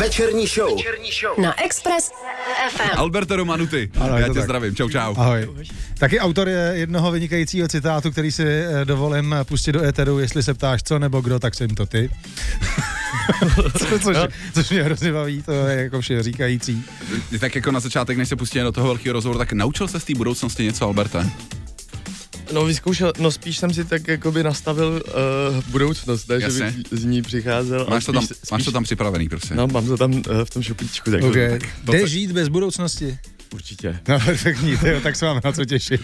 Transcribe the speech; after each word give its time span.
Večerní 0.00 0.46
show. 0.46 0.76
Večerní 0.76 1.10
show. 1.20 1.38
Na 1.44 1.64
Express 1.64 2.10
FM. 2.70 2.98
Alberto 2.98 3.36
Romanuty, 3.36 3.90
Ano, 4.00 4.18
já 4.18 4.28
tě 4.28 4.34
tak. 4.34 4.42
zdravím, 4.44 4.76
čau 4.76 4.88
čau. 4.88 5.14
Ahoj. 5.16 5.48
Taky 5.98 6.20
autor 6.20 6.48
je 6.48 6.72
jednoho 6.74 7.10
vynikajícího 7.12 7.68
citátu, 7.68 8.10
který 8.10 8.32
si 8.32 8.44
eh, 8.48 8.84
dovolím 8.84 9.34
pustit 9.44 9.72
do 9.72 9.84
éteru, 9.84 10.18
jestli 10.18 10.42
se 10.42 10.54
ptáš 10.54 10.82
co 10.82 10.98
nebo 10.98 11.20
kdo, 11.20 11.38
tak 11.38 11.54
jsem 11.54 11.68
to 11.68 11.86
ty. 11.86 12.10
Co- 13.78 13.98
což, 13.98 14.16
což 14.54 14.70
mě 14.70 14.82
hrozně 14.82 15.12
baví, 15.12 15.42
to 15.42 15.52
je 15.52 15.82
jako 15.82 16.00
vše 16.00 16.22
říkající. 16.22 16.84
Tak 17.40 17.54
jako 17.54 17.70
na 17.70 17.80
začátek, 17.80 18.18
než 18.18 18.28
se 18.28 18.36
pustíme 18.36 18.64
do 18.64 18.72
toho 18.72 18.86
velkého 18.86 19.12
rozhovoru, 19.12 19.38
tak 19.38 19.52
naučil 19.52 19.88
se 19.88 20.00
z 20.00 20.04
té 20.04 20.14
budoucnosti 20.14 20.64
něco, 20.64 20.84
Alberte? 20.84 21.26
No 22.52 22.64
vyzkoušel, 22.64 23.12
no 23.18 23.30
spíš 23.30 23.58
jsem 23.58 23.74
si 23.74 23.84
tak 23.84 24.08
jakoby 24.08 24.42
nastavil 24.42 25.02
uh, 25.06 25.64
budoucnost, 25.68 26.28
ne, 26.28 26.40
že 26.40 26.46
bych 26.48 26.74
z 26.90 27.04
ní 27.04 27.22
přicházel. 27.22 27.86
Máš 27.90 28.04
to, 28.04 28.12
tam, 28.12 28.26
spíš, 28.26 28.50
máš 28.50 28.64
to 28.64 28.72
tam 28.72 28.84
připravený, 28.84 29.28
prostě. 29.28 29.54
No, 29.54 29.66
mám 29.66 29.86
to 29.86 29.96
tam 29.96 30.12
uh, 30.12 30.22
v 30.44 30.50
tom 30.50 30.62
šuplíčku, 30.62 31.10
tak 31.10 31.22
Okay. 31.22 31.58
tak 31.58 31.70
Jde 31.84 32.08
žít 32.08 32.32
bez 32.32 32.48
budoucnosti? 32.48 33.18
Určitě. 33.54 33.98
No 34.08 34.20
perfektní, 34.24 34.76
tyjo, 34.76 35.00
tak 35.00 35.16
se 35.16 35.24
máme 35.26 35.40
na 35.44 35.52
co 35.52 35.64
těšit. 35.64 36.00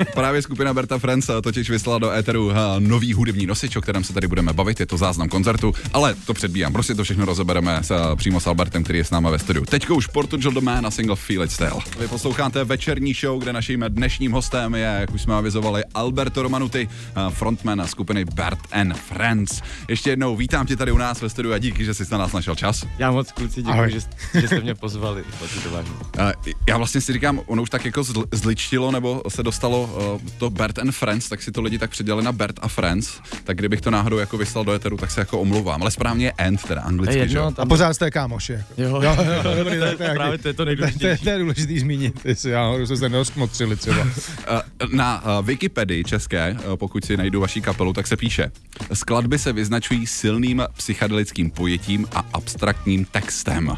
Eh, 0.00 0.04
Právě 0.04 0.42
skupina 0.42 0.74
Berta 0.74 0.98
Friends 0.98 1.30
totiž 1.42 1.70
vyslala 1.70 1.98
do 1.98 2.10
éteru 2.10 2.50
eh, 2.50 2.54
nový 2.78 3.12
hudební 3.12 3.46
nosič, 3.46 3.76
o 3.76 3.80
kterém 3.80 4.04
se 4.04 4.12
tady 4.12 4.26
budeme 4.28 4.52
bavit, 4.52 4.80
je 4.80 4.86
to 4.86 4.96
záznam 4.96 5.28
koncertu, 5.28 5.74
ale 5.92 6.14
to 6.26 6.34
předbíjám, 6.34 6.72
prostě 6.72 6.94
to 6.94 7.04
všechno 7.04 7.24
rozebereme 7.24 7.78
s, 7.82 7.90
eh, 7.90 8.16
přímo 8.16 8.40
s 8.40 8.46
Albertem, 8.46 8.84
který 8.84 8.98
je 8.98 9.04
s 9.04 9.10
náma 9.10 9.30
ve 9.30 9.38
studiu. 9.38 9.64
Teďko 9.64 9.94
už 9.94 10.06
Portugal 10.06 10.52
the 10.52 10.60
Man 10.60 10.84
na 10.84 10.90
single 10.90 11.16
Feel 11.16 11.42
It 11.44 11.52
Still. 11.52 11.78
Vy 11.98 12.08
posloucháte 12.08 12.64
večerní 12.64 13.14
show, 13.14 13.42
kde 13.42 13.52
naším 13.52 13.84
dnešním 13.88 14.32
hostem 14.32 14.74
je, 14.74 14.96
jak 15.00 15.14
už 15.14 15.22
jsme 15.22 15.34
avizovali, 15.34 15.82
Alberto 15.94 16.42
Romanuty, 16.42 16.88
eh, 17.16 17.30
frontman 17.30 17.86
skupiny 17.86 18.24
Bert 18.24 18.58
and 18.72 18.92
Friends. 18.96 19.62
Ještě 19.88 20.10
jednou 20.10 20.36
vítám 20.36 20.66
tě 20.66 20.76
tady 20.76 20.92
u 20.92 20.98
nás 20.98 21.20
ve 21.20 21.28
studiu 21.28 21.54
a 21.54 21.58
díky, 21.58 21.84
že 21.84 21.94
jsi 21.94 22.04
na 22.12 22.18
nás 22.18 22.32
našel 22.32 22.54
čas. 22.54 22.86
Já 22.98 23.10
moc 23.10 23.32
kluci 23.32 23.62
děkuji, 23.62 23.90
že, 23.90 24.00
že 24.40 24.46
jste 24.46 24.60
mě 24.60 24.74
pozvali. 24.74 25.24
Platí 25.38 25.60
to 25.60 25.70
vážně. 25.70 25.92
Eh, 26.18 26.32
Já 26.74 26.78
vlastně 26.78 27.00
si 27.00 27.12
říkám, 27.12 27.40
ono 27.46 27.62
už 27.62 27.70
tak 27.70 27.84
jako 27.84 28.00
zl- 28.00 28.24
zličtilo, 28.32 28.90
nebo 28.92 29.22
se 29.28 29.42
dostalo 29.42 29.82
uh, 30.22 30.28
to 30.38 30.50
Bert 30.50 30.78
and 30.78 30.92
Friends, 30.92 31.28
tak 31.28 31.42
si 31.42 31.52
to 31.52 31.62
lidi 31.62 31.78
tak 31.78 31.90
předělali 31.90 32.24
na 32.24 32.32
Bert 32.32 32.58
a 32.62 32.68
Friends, 32.68 33.12
tak 33.44 33.56
kdybych 33.56 33.80
to 33.80 33.90
náhodou 33.90 34.18
jako 34.18 34.38
vyslal 34.38 34.64
do 34.64 34.72
eteru, 34.72 34.96
tak 34.96 35.10
se 35.10 35.20
jako 35.20 35.40
omlouvám, 35.40 35.82
ale 35.82 35.90
správně 35.90 36.26
je 36.26 36.32
end, 36.38 36.62
teda 36.62 36.80
To 36.80 36.86
anglicky, 36.86 37.18
je 37.18 37.28
že 37.28 37.36
jo? 37.38 37.44
jedno, 37.46 37.62
A 37.62 37.66
pořád 37.66 37.94
jste 37.94 38.10
kámoši. 38.10 38.52
Jako. 38.52 38.66
Jo, 38.82 39.00
Jo, 39.02 39.16
jo, 39.44 39.54
dobrý, 39.56 39.78
tak 39.80 39.96
to 39.96 40.02
je 40.02 40.14
právě 40.14 40.38
to 40.38 40.48
je 40.48 40.54
to 40.54 40.56
To, 40.56 40.62
to, 40.62 40.64
nejdůležitější. 40.64 41.24
to 41.24 41.30
je 41.30 41.38
důležitý 41.38 41.78
zmínit, 41.80 42.20
jestli 42.24 42.50
já 42.50 42.74
jsme 42.86 42.96
se 42.96 43.08
nerozkmotřili 43.08 43.76
třeba. 43.76 44.06
Eh, 44.46 44.62
Na 44.92 45.22
uh, 45.38 45.46
Wikipedii 45.46 46.04
české, 46.04 46.56
uh, 46.68 46.76
pokud 46.76 47.04
si 47.04 47.16
najdu 47.16 47.40
vaší 47.40 47.60
kapelu, 47.60 47.92
tak 47.92 48.06
se 48.06 48.16
píše, 48.16 48.52
skladby 48.92 49.38
se 49.38 49.52
vyznačují 49.52 50.06
silným 50.06 50.62
psychedelickým 50.76 51.50
pojetím 51.50 52.06
a 52.14 52.24
abstraktním 52.32 53.04
textem, 53.04 53.68
uh, 53.68 53.76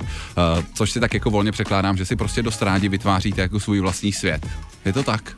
což 0.74 0.90
si 0.90 1.00
tak 1.00 1.14
jako 1.14 1.30
volně 1.30 1.52
překládám, 1.52 1.96
že 1.96 2.04
si 2.04 2.16
prostě 2.16 2.42
dost 2.42 2.62
rádi 2.62 2.85
vytváříte 2.88 3.40
jako 3.40 3.60
svůj 3.60 3.80
vlastní 3.80 4.12
svět. 4.12 4.46
Je 4.84 4.92
to 4.92 5.02
tak? 5.02 5.36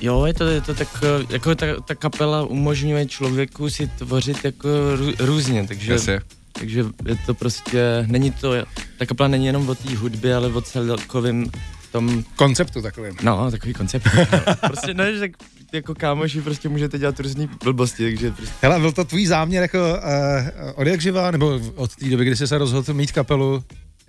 Jo, 0.00 0.24
je 0.24 0.34
to, 0.34 0.44
je 0.44 0.60
to 0.60 0.74
tak, 0.74 0.88
eh, 1.02 1.26
jako 1.30 1.54
ta, 1.54 1.66
ta 1.86 1.94
kapela 1.94 2.42
umožňuje 2.44 3.06
člověku 3.06 3.70
si 3.70 3.86
tvořit 3.86 4.44
jako 4.44 4.68
rů, 4.96 5.12
různě, 5.18 5.66
takže, 5.68 5.92
Jasně. 5.92 6.20
takže 6.52 6.84
je 7.06 7.16
to 7.26 7.34
prostě, 7.34 8.04
není 8.06 8.30
to, 8.30 8.52
ta 8.98 9.06
kapela 9.06 9.28
není 9.28 9.46
jenom 9.46 9.68
o 9.68 9.74
té 9.74 9.96
hudbě, 9.96 10.34
ale 10.36 10.48
o 10.48 10.60
celkovém 10.60 11.50
tom, 11.92 12.24
Konceptu 12.36 12.82
takovým. 12.82 13.16
no, 13.22 13.50
takový 13.50 13.72
koncept. 13.72 14.08
prostě 14.66 14.94
ne, 14.94 15.14
že 15.14 15.20
tak 15.20 15.30
jako 15.72 15.94
kámoši 15.94 16.40
prostě 16.40 16.68
můžete 16.68 16.98
dělat 16.98 17.20
různý 17.20 17.48
blbosti, 17.64 18.04
takže 18.04 18.30
prostě, 18.30 18.54
Hele, 18.62 18.80
byl 18.80 18.92
to 18.92 19.04
tvůj 19.04 19.26
záměr 19.26 19.62
jako 19.62 19.78
uh, 19.78 20.70
od 20.74 20.86
jak 20.86 21.00
živá, 21.00 21.30
nebo 21.30 21.60
od 21.74 21.96
té 21.96 22.08
doby, 22.08 22.24
kdy 22.24 22.36
jsi 22.36 22.46
se 22.46 22.58
rozhodl 22.58 22.94
mít 22.94 23.12
kapelu, 23.12 23.64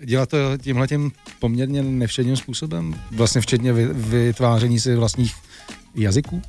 dělat 0.05 0.29
to 0.29 0.37
tímhle 0.57 0.87
tím 0.87 1.11
poměrně 1.39 1.83
nevšedním 1.83 2.37
způsobem? 2.37 2.95
Vlastně 3.11 3.41
včetně 3.41 3.73
vy, 3.73 3.87
vytváření 3.93 4.79
si 4.79 4.95
vlastních 4.95 5.35
jazyků? 5.95 6.41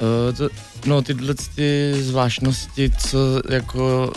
uh, 0.00 0.36
to, 0.36 0.48
no 0.86 1.02
tyhle 1.02 1.34
ty 1.54 1.94
zvláštnosti, 2.02 2.90
co 2.98 3.18
jako, 3.50 4.12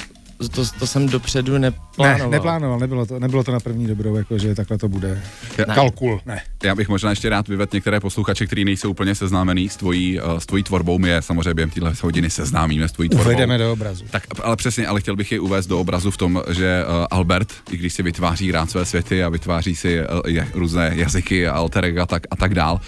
to, 0.52 0.64
to 0.80 0.88
jsem 0.88 1.10
dopředu 1.10 1.58
neplánoval. 1.98 2.30
Ne, 2.32 2.38
neplánoval, 2.38 2.80
nebylo 2.80 3.06
to, 3.06 3.20
nebylo 3.20 3.44
to 3.44 3.52
na 3.52 3.60
první 3.60 3.88
dobrou, 3.88 4.16
jako 4.16 4.38
že 4.38 4.56
takhle 4.56 4.78
to 4.78 4.88
bude. 4.90 5.22
Já- 5.58 5.66
Kalkul, 5.66 6.22
ne. 6.26 6.42
Já 6.64 6.76
bych 6.76 6.90
možná 6.90 7.10
ještě 7.10 7.30
rád 7.30 7.48
vyvedl 7.48 7.70
některé 7.74 8.00
posluchače, 8.00 8.46
kteří 8.46 8.66
nejsou 8.66 8.90
úplně 8.92 9.16
seznámení 9.16 9.70
s 9.70 9.76
tvojí, 9.76 10.20
uh, 10.22 10.38
s 10.38 10.46
tvojí 10.46 10.64
tvorbou. 10.64 11.00
My 11.00 11.10
je 11.10 11.22
samozřejmě 11.22 11.54
během 11.54 11.70
téhle 11.70 11.94
hodiny 12.02 12.30
seznámíme 12.30 12.88
s 12.88 12.92
tvojí 12.92 13.10
tvorbou. 13.10 13.30
Uvedeme 13.30 13.58
do 13.58 13.74
obrazu. 13.74 14.06
Tak, 14.10 14.24
ale 14.44 14.56
přesně, 14.56 14.88
ale 14.88 15.02
chtěl 15.02 15.16
bych 15.16 15.32
je 15.32 15.40
uvést 15.40 15.68
do 15.68 15.80
obrazu 15.80 16.12
v 16.12 16.18
tom, 16.18 16.42
že 16.50 16.84
uh, 16.88 17.06
Albert, 17.12 17.54
i 17.72 17.78
když 17.78 17.94
si 17.94 18.04
vytváří 18.04 18.52
rád 18.52 18.72
své 18.72 18.86
světy 18.86 19.24
a 19.24 19.30
vytváří 19.30 19.76
si 19.76 20.00
je, 20.28 20.48
různé 20.54 20.92
jazyky 20.96 21.48
a 21.48 21.54
alter 21.54 21.86
ego 21.86 22.02
a 22.02 22.06
tak, 22.06 22.24
a 22.32 22.36
tak 22.36 22.54
dál, 22.54 22.80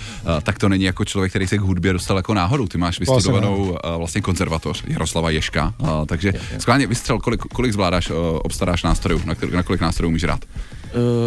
tak 0.44 0.60
to 0.60 0.70
není 0.70 0.84
jako 0.84 1.06
člověk, 1.06 1.32
který 1.32 1.48
se 1.48 1.58
k 1.58 1.62
hudbě 1.62 1.94
dostal 1.94 2.18
jako 2.18 2.34
náhodou. 2.34 2.68
Ty 2.68 2.78
máš 2.78 3.00
vystudovanou 3.00 3.78
vlastně 3.98 4.22
konzervatoř 4.22 4.84
Jaroslava 4.88 5.30
Ješka, 5.30 5.74
takže 6.06 6.34
skválně 6.58 6.88
vystřel, 6.88 7.20
kolik, 7.20 7.42
kolik 7.42 7.74
zvládáš, 7.74 8.12
obstaráš 8.44 8.84
nástrojů, 9.00 9.22
na, 9.26 9.36
na 9.56 9.64
kolik 9.64 9.82
nástrojů 9.82 10.12
můžeš 10.12 10.24
rád? 10.24 10.46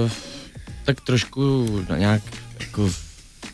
Uh, 0.04 0.10
tak 0.84 1.00
trošku 1.00 1.66
na 1.88 1.98
nějak 1.98 2.22
jako 2.60 2.90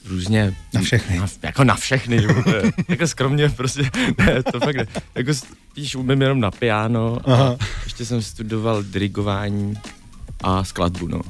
různě... 0.09 0.55
Na 0.75 0.81
všechny. 0.81 1.19
Na, 1.19 1.27
jako 1.43 1.65
na 1.65 1.75
všechny, 1.75 2.27
bude, 2.27 2.63
jako 2.89 3.07
skromně 3.07 3.49
prostě, 3.49 3.83
ne, 4.19 4.43
to 4.43 4.61
fakt 4.61 4.77
ne. 4.77 4.87
Jako 5.15 5.35
spíš 5.35 5.95
umím 5.95 6.23
jenom 6.23 6.41
na 6.41 6.51
piano 6.51 7.19
a 7.25 7.33
Aha. 7.33 7.57
ještě 7.85 8.05
jsem 8.05 8.23
studoval 8.23 8.83
dirigování 8.83 9.75
a 10.41 10.65
skladbu, 10.65 11.09
no. 11.09 11.21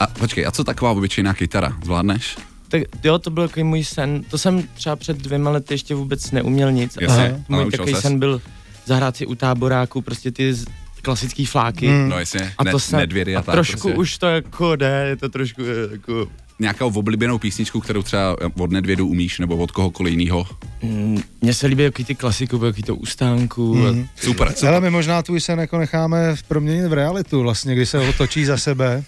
A 0.00 0.06
počkej, 0.06 0.46
a 0.46 0.50
co 0.50 0.64
taková 0.64 0.90
obyčejná 0.90 1.34
kytara? 1.34 1.76
Zvládneš? 1.84 2.36
Tak 2.68 2.82
jo, 3.04 3.18
to 3.18 3.30
byl 3.30 3.48
takový 3.48 3.64
můj 3.64 3.84
sen, 3.84 4.22
to 4.30 4.38
jsem 4.38 4.62
třeba 4.74 4.96
před 4.96 5.16
dvěma 5.16 5.50
lety 5.50 5.74
ještě 5.74 5.94
vůbec 5.94 6.30
neuměl 6.30 6.72
nic. 6.72 6.98
Jasně, 7.00 7.16
ale 7.16 7.44
a 7.48 7.52
můj 7.52 7.70
takový 7.70 7.92
ses? 7.92 8.02
sen 8.02 8.18
byl 8.18 8.42
zahrát 8.86 9.16
si 9.16 9.26
u 9.26 9.34
táboráku 9.34 10.02
prostě 10.02 10.30
ty 10.30 10.54
klasický 11.02 11.46
fláky. 11.46 11.86
Hmm. 11.88 12.08
No 12.08 12.18
jasně, 12.18 12.52
A 12.58 12.64
ne, 12.64 12.70
to 12.70 12.78
jsem, 12.78 12.98
nedvědy 12.98 13.36
a, 13.36 13.38
a 13.38 13.42
tak. 13.42 13.52
trošku 13.54 13.80
prostě. 13.80 13.98
už 13.98 14.18
to 14.18 14.26
jako 14.26 14.76
jde, 14.76 15.04
je 15.08 15.16
to 15.16 15.28
trošku 15.28 15.62
eh, 15.62 15.92
jako 15.92 16.28
Nějakou 16.60 16.92
oblíbenou 16.94 17.38
písničku, 17.38 17.80
kterou 17.80 18.02
třeba 18.02 18.36
od 18.58 18.70
Nedvědu 18.70 19.06
umíš, 19.06 19.38
nebo 19.38 19.56
od 19.56 19.70
kohokoliv 19.70 20.18
jiného? 20.18 20.46
Mm, 20.82 21.22
Mně 21.40 21.54
se 21.54 21.66
líbí 21.66 21.82
jaký 21.82 22.04
ty 22.04 22.14
klasiku, 22.14 22.64
jaký 22.64 22.82
to 22.82 22.96
ustánku. 22.96 23.74
Mhm. 23.74 23.94
Mm. 23.96 24.06
Super. 24.16 24.54
Ale 24.68 24.80
my 24.80 24.90
možná 24.90 25.22
tvůj 25.22 25.40
sen 25.40 25.58
jako 25.58 25.78
necháme 25.78 26.34
proměnit 26.48 26.86
v 26.86 26.92
realitu, 26.92 27.42
vlastně, 27.42 27.74
kdy 27.74 27.86
se 27.86 27.98
otočí 27.98 28.44
za 28.44 28.56
sebe. 28.56 29.04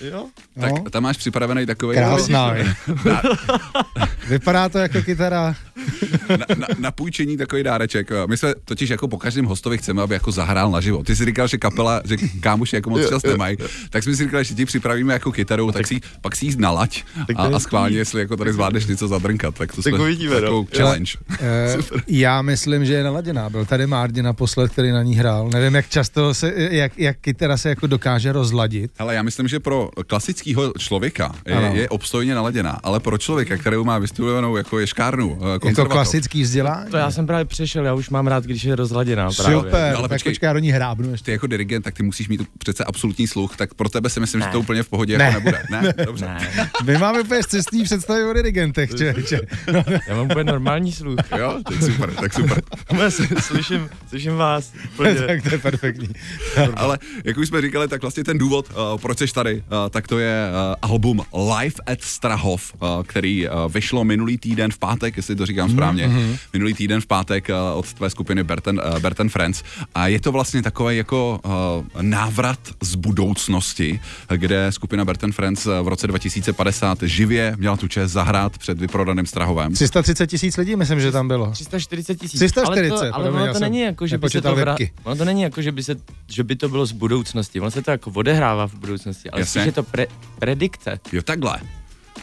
Jo? 0.00 0.26
Tak 0.60 0.72
No. 0.72 0.90
tam 0.90 1.02
máš 1.02 1.16
připravený 1.16 1.66
takový 1.66 1.96
Krásná. 1.96 2.54
je. 2.54 2.74
Vypadá 4.28 4.68
to 4.68 4.78
jako 4.78 5.02
kytara. 5.02 5.54
na, 6.28 6.36
na, 6.58 6.66
na 6.78 6.90
půjčení 6.90 7.36
takový 7.36 7.62
dáreček. 7.62 8.10
My 8.26 8.36
jsme 8.36 8.54
totiž 8.64 8.90
jako 8.90 9.08
po 9.08 9.18
každém 9.18 9.44
hostovi 9.44 9.78
chceme, 9.78 10.02
aby 10.02 10.14
jako 10.14 10.32
zahrál 10.32 10.70
naživo. 10.70 11.02
Ty 11.02 11.16
jsi 11.16 11.24
říkal, 11.24 11.48
že 11.48 11.58
kapela, 11.58 12.02
že 12.04 12.16
kámoši 12.40 12.76
jako 12.76 12.90
moc 12.90 13.08
čas 13.08 13.22
nemají, 13.22 13.56
tak 13.90 14.02
jsme 14.04 14.16
si 14.16 14.24
říkali, 14.24 14.44
že 14.44 14.54
ti 14.54 14.64
připravíme 14.64 15.12
jako 15.12 15.32
kytaru, 15.32 15.72
tak 15.72 15.86
si, 15.86 16.00
pak 16.20 16.36
si 16.36 16.46
jí 16.46 16.54
nalaď 16.58 17.04
Tak 17.26 17.36
a, 17.38 17.42
a 17.42 17.58
schválně, 17.58 17.96
jestli 17.96 18.20
jako 18.20 18.36
tady 18.36 18.52
zvládneš 18.52 18.86
něco 18.86 19.08
zadrnkat. 19.08 19.54
Tak 19.54 19.72
to 19.72 19.82
Tak 19.82 19.94
jsme 19.94 20.02
uvidíme, 20.02 20.34
no. 20.34 20.40
takovou 20.40 20.66
challenge. 20.76 21.12
Eh, 21.40 21.76
já 22.08 22.42
myslím, 22.42 22.84
že 22.84 22.94
je 22.94 23.04
naladěná. 23.04 23.50
Byl 23.50 23.64
tady 23.64 23.86
Márdi 23.86 24.22
naposled, 24.22 24.72
který 24.72 24.90
na 24.90 25.02
ní 25.02 25.16
hrál. 25.16 25.50
Nevím, 25.52 25.74
jak 25.74 25.88
často 25.88 26.34
se, 26.34 26.52
jak, 26.56 26.98
jak 26.98 27.16
kytara 27.20 27.56
se 27.56 27.68
jako 27.68 27.86
dokáže 27.86 28.32
rozladit. 28.32 28.90
Ale 28.98 29.14
já 29.14 29.22
myslím, 29.22 29.48
že 29.48 29.60
pro 29.60 29.83
klasického 30.06 30.72
člověka 30.78 31.34
je, 31.46 31.70
je 31.74 31.88
obstojně 31.88 32.34
naladěná, 32.34 32.80
ale 32.82 33.00
pro 33.00 33.18
člověka, 33.18 33.56
který 33.56 33.76
má 33.84 33.98
vystudovanou 33.98 34.56
jako 34.56 34.78
ješkárnu, 34.78 35.38
eh, 35.42 35.52
Jako 35.52 35.66
konzervatoř, 35.66 35.92
klasický 35.92 36.42
vzdělání. 36.42 36.90
To 36.90 36.96
já 36.96 37.10
jsem 37.10 37.26
právě 37.26 37.44
přešel, 37.44 37.84
já 37.86 37.94
už 37.94 38.10
mám 38.10 38.26
rád, 38.26 38.44
když 38.44 38.64
je 38.64 38.76
rozladěná. 38.76 39.28
Právě. 39.36 39.56
Super, 39.58 39.92
No, 39.92 39.98
ale 39.98 40.08
tak 40.08 40.16
počkej. 40.18 40.32
počkej, 40.32 40.46
já 40.46 40.52
do 40.52 40.58
ní 40.58 40.70
hrábnu 40.70 41.10
ještě. 41.10 41.24
ty 41.24 41.32
jako 41.32 41.46
dirigent, 41.46 41.84
tak 41.84 41.94
ty 41.94 42.02
musíš 42.02 42.28
mít 42.28 42.40
přece 42.58 42.84
absolutní 42.84 43.26
sluch, 43.26 43.56
tak 43.56 43.74
pro 43.74 43.88
tebe 43.88 44.10
si 44.10 44.20
myslím, 44.20 44.40
Ne. 44.40 44.46
že 44.46 44.52
to 44.52 44.60
úplně 44.60 44.82
v 44.82 44.88
pohodě 44.88 45.18
Ne. 45.18 45.24
jako 45.24 45.34
nebude. 45.38 45.62
Ne, 45.70 45.94
dobře. 46.06 46.24
Ne, 46.26 46.70
My 46.84 46.98
máme 46.98 47.20
úplně 47.20 47.40
cestní 47.48 47.84
představy 47.84 48.24
o 48.24 48.32
dirigentech, 48.32 48.90
člověče. 48.90 49.40
No, 49.72 49.84
já 50.08 50.16
mám 50.16 50.24
úplně 50.26 50.44
normální 50.44 50.92
sluch. 50.92 51.16
Jo, 51.38 51.58
tak 51.68 51.82
super, 51.82 52.10
tak 52.14 52.32
super. 52.34 52.62
Slyším, 53.40 53.88
slyším 54.08 54.36
vás. 54.36 54.72
Tak 55.26 55.42
to 55.42 55.48
je 55.54 55.58
perfektní. 55.58 56.08
Ale 56.74 56.98
jak 57.24 57.36
už 57.36 57.48
jsme 57.48 57.60
říkali, 57.62 57.88
tak 57.88 58.02
vlastně 58.02 58.24
ten 58.24 58.38
důvod, 58.38 58.66
uh, 58.70 59.00
proč 59.00 59.18
jsi 59.18 59.26
tady, 59.34 59.54
uh, 59.54 59.62
tak 59.90 60.08
to 60.08 60.18
je 60.18 60.48
uh, 60.48 60.90
album 60.90 61.22
Live 61.58 61.74
at 61.86 62.02
Strahov, 62.02 62.74
uh, 62.74 62.88
který 63.02 63.48
uh, 63.48 63.72
vyšlo 63.72 64.04
minulý 64.04 64.38
týden 64.38 64.70
v 64.70 64.78
pátek, 64.78 65.16
jestli 65.16 65.36
to 65.36 65.46
říkám 65.46 65.70
správně, 65.70 66.08
mm-hmm. 66.08 66.38
minulý 66.52 66.74
týden 66.74 67.00
v 67.00 67.06
pátek 67.06 67.48
uh, 67.48 67.78
od 67.78 67.92
tvé 67.92 68.10
skupiny 68.10 68.44
Berten, 68.44 68.80
uh, 68.92 68.98
Berten 68.98 69.28
Friends. 69.28 69.62
A 69.94 70.08
je 70.08 70.20
to 70.20 70.32
vlastně 70.32 70.62
takový 70.62 70.96
jako 70.96 71.40
uh, 71.44 72.02
návrat 72.02 72.58
z 72.82 72.94
budoucnosti, 72.94 74.00
kde 74.36 74.72
skupina 74.72 75.04
Berten 75.04 75.32
Friends 75.32 75.64
v 75.64 75.88
roce 75.88 76.06
2050 76.06 77.02
živě 77.02 77.54
měla 77.56 77.76
tu 77.76 77.88
čest 77.88 78.12
zahrát 78.12 78.58
před 78.58 78.78
vyprodaným 78.78 79.26
Strahovem. 79.26 79.72
330 79.72 80.26
tisíc 80.26 80.56
lidí, 80.56 80.76
myslím, 80.76 81.00
že 81.00 81.12
tam 81.12 81.28
bylo. 81.28 81.50
340 81.50 82.14
tisíc. 82.14 82.40
340, 82.40 82.94
ale 82.94 83.10
to, 83.10 83.14
ale 83.14 83.30
ono 83.30 83.52
to 83.52 83.60
není 83.60 83.80
jako, 83.80 84.06
že 84.06 84.18
by 84.18 84.30
se 84.30 84.40
to 84.40 84.54
webky. 84.54 84.92
ono 85.04 85.16
to 85.16 85.24
není 85.24 85.42
jako, 85.42 85.62
že 85.62 85.72
by, 85.72 85.82
se, 85.82 85.96
že 86.28 86.44
by 86.44 86.56
to 86.56 86.68
bylo 86.68 86.86
z 86.86 86.92
budoucnosti. 86.92 87.60
Ono 87.60 87.70
se 87.70 87.82
to 87.82 87.90
jako 87.90 88.10
odehrává 88.10 88.66
v 88.66 88.74
budoucnosti, 88.74 89.30
ale 89.30 89.40
Jasně. 89.40 89.63
Spíš 89.64 89.72
je 89.72 89.72
to 89.72 89.82
pre, 89.82 90.06
predikce. 90.38 91.00
Jo, 91.12 91.22
takhle. 91.22 91.60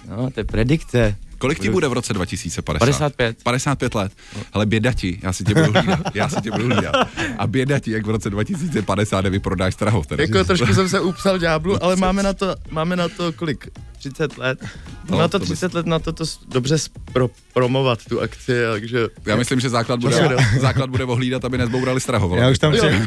No, 0.10 0.32
to 0.32 0.40
je 0.40 0.44
predikce. 0.44 1.16
Kolik 1.38 1.60
ti 1.60 1.70
bude 1.70 1.88
v 1.88 1.94
roce 1.94 2.14
2050? 2.14 2.80
55. 2.80 3.44
55 3.44 3.96
let. 3.96 4.12
Ale 4.54 4.66
bědati, 4.66 5.20
já 5.24 5.34
si 5.34 5.44
tě 5.44 5.54
budu 5.54 5.72
hlídat. 5.72 6.00
Já 6.14 6.30
si 6.30 6.42
tě 6.42 6.52
budu 6.52 6.66
hlídat. 6.66 6.96
A 7.38 7.48
bědati, 7.48 7.92
jak 7.92 8.06
v 8.06 8.10
roce 8.10 8.30
2050 8.30 9.22
nevyprodáš 9.22 9.74
Strahov. 9.74 10.08
Teda. 10.08 10.24
Jako 10.24 10.44
trošku 10.44 10.74
jsem 10.74 10.90
se 10.90 11.00
upsal 11.00 11.38
ďáblu, 11.38 11.84
ale 11.84 11.96
máme 11.96 12.24
na 12.24 12.34
to, 12.34 12.56
máme 12.70 12.96
na 12.96 13.10
to 13.10 13.34
kolik? 13.34 13.68
30 14.02 14.38
let. 14.38 14.60
No, 15.10 15.18
No, 15.18 15.22
na 15.22 15.28
to 15.28 15.40
to 15.40 15.46
30 15.46 15.74
let 15.74 15.86
na 15.86 16.00
to, 16.00 16.14
to 16.14 16.24
dobře 16.48 16.78
spro, 16.78 17.30
promovat 17.54 18.00
tu 18.10 18.22
akci, 18.22 18.54
takže... 18.72 19.08
Já 19.26 19.36
myslím, 19.36 19.60
že 19.60 19.70
základ 19.70 20.00
bude, 20.00 20.18
Časově, 20.18 20.38
základ 20.60 20.90
bude 20.90 21.04
ohlídat, 21.04 21.46
aby 21.46 21.58
nezbourali 21.58 22.02
Strahov. 22.02 22.38
Já 22.38 22.50
už 22.50 22.60
tam 22.60 22.74
přejdu, 22.74 23.06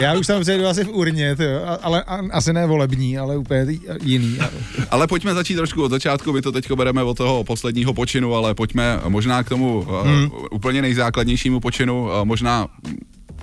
já 0.00 0.14
už 0.14 0.26
tam 0.26 0.40
přejdu 0.40 0.66
asi 0.66 0.84
v 0.84 0.88
urně, 0.88 1.36
tyjo, 1.36 1.60
ale 1.82 2.02
a, 2.02 2.20
asi 2.32 2.52
ne 2.52 2.66
volební, 2.66 3.18
ale 3.18 3.36
úplně 3.36 3.66
jiný. 4.02 4.38
Ale 4.90 5.06
pojďme 5.06 5.34
začít 5.34 5.54
trošku 5.54 5.82
od 5.82 5.90
začátku, 5.90 6.32
my 6.32 6.42
to 6.42 6.52
teď 6.52 6.72
bereme 6.72 7.02
od 7.02 7.16
toho 7.16 7.44
posledního 7.44 7.94
počinu, 7.94 8.34
ale 8.34 8.54
pojďme 8.54 9.00
možná 9.08 9.42
k 9.42 9.48
tomu 9.48 9.86
hmm. 10.04 10.24
uh, 10.24 10.46
úplně 10.50 10.82
nejzákladnějšímu 10.82 11.60
počinu, 11.60 12.04
uh, 12.04 12.24
možná 12.24 12.68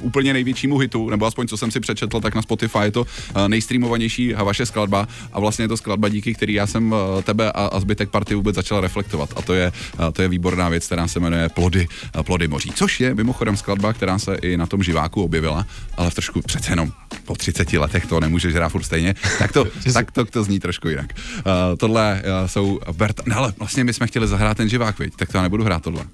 úplně 0.01 0.33
největšímu 0.33 0.77
hitu, 0.77 1.09
nebo 1.09 1.25
aspoň 1.25 1.47
co 1.47 1.57
jsem 1.57 1.71
si 1.71 1.79
přečetl, 1.79 2.19
tak 2.19 2.35
na 2.35 2.41
Spotify 2.41 2.79
je 2.81 2.91
to 2.91 3.01
uh, 3.01 3.47
nejstreamovanější 3.47 4.33
vaše 4.33 4.65
skladba 4.65 5.07
a 5.33 5.39
vlastně 5.39 5.63
je 5.63 5.69
to 5.69 5.77
skladba, 5.77 6.09
díky 6.09 6.33
který 6.33 6.53
já 6.53 6.67
jsem 6.67 6.91
uh, 6.91 6.97
tebe 7.23 7.51
a, 7.51 7.65
a 7.65 7.79
zbytek 7.79 8.09
party 8.09 8.35
vůbec 8.35 8.55
začal 8.55 8.81
reflektovat 8.81 9.33
a 9.35 9.41
to 9.41 9.53
je, 9.53 9.71
uh, 9.99 10.11
to 10.11 10.21
je 10.21 10.27
výborná 10.27 10.69
věc, 10.69 10.85
která 10.85 11.07
se 11.07 11.19
jmenuje 11.19 11.49
Plody, 11.49 11.87
Plody 12.21 12.47
moří, 12.47 12.71
což 12.75 12.99
je 12.99 13.15
mimochodem 13.15 13.57
skladba, 13.57 13.93
která 13.93 14.19
se 14.19 14.35
i 14.35 14.57
na 14.57 14.65
tom 14.65 14.83
živáku 14.83 15.23
objevila, 15.23 15.65
ale 15.97 16.09
v 16.09 16.13
trošku 16.13 16.41
přece 16.41 16.71
jenom 16.71 16.91
po 17.25 17.35
30 17.35 17.73
letech 17.73 18.05
to 18.05 18.19
nemůžeš 18.19 18.53
hrát 18.53 18.69
furt 18.69 18.83
stejně, 18.83 19.15
tak 19.39 19.51
to, 19.51 19.65
tak 19.93 20.11
to, 20.11 20.25
to 20.25 20.43
zní 20.43 20.59
trošku 20.59 20.89
jinak. 20.89 21.13
Uh, 21.35 21.77
tohle 21.77 22.21
uh, 22.23 22.47
jsou 22.47 22.79
Berta, 22.91 23.23
no 23.25 23.37
ale 23.37 23.53
vlastně 23.59 23.83
my 23.83 23.93
jsme 23.93 24.07
chtěli 24.07 24.27
zahrát 24.27 24.57
ten 24.57 24.69
živák, 24.69 24.99
viď? 24.99 25.15
tak 25.15 25.31
to 25.31 25.37
já 25.37 25.41
nebudu 25.41 25.63
hrát 25.63 25.83
tohle. 25.83 26.05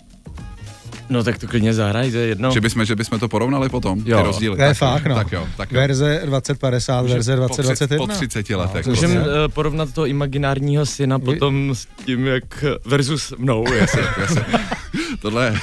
No 1.09 1.24
tak 1.24 1.38
to 1.38 1.48
klidně 1.48 1.74
zahraj, 1.74 2.12
to 2.12 2.18
je 2.18 2.27
jedno. 2.27 2.51
Že 2.51 2.62
bychom, 2.62 2.86
že 2.86 2.95
bychom 2.95 3.19
to 3.19 3.27
porovnali 3.27 3.69
potom, 3.69 4.04
ty 4.04 4.12
Jo. 4.12 4.24
rozdíly. 4.24 4.56
To 4.57 4.62
je 4.63 4.68
tak, 4.68 4.77
fakt, 4.77 5.06
no. 5.06 5.15
Tak 5.15 5.31
jo, 5.31 5.48
tak 5.57 5.71
jo. 5.71 5.80
Verze 5.80 6.21
2050, 6.25 7.01
verze 7.07 7.38
po, 7.38 7.45
tři- 7.48 7.62
2021. 7.63 8.06
po 8.07 8.13
30 8.13 8.50
letech. 8.50 8.86
No, 8.86 8.89
Můžeme 8.94 9.19
uh, 9.19 9.25
porovnat 9.54 9.94
toho 9.94 10.06
imaginárního 10.07 10.86
syna 10.86 11.19
potom 11.19 11.75
s 11.75 11.88
tím, 12.06 12.25
jak 12.27 12.65
versus 12.86 13.33
mnou, 13.38 13.74
jasně. 13.74 14.01
Jasně. 14.19 14.45
tohle, 15.21 15.56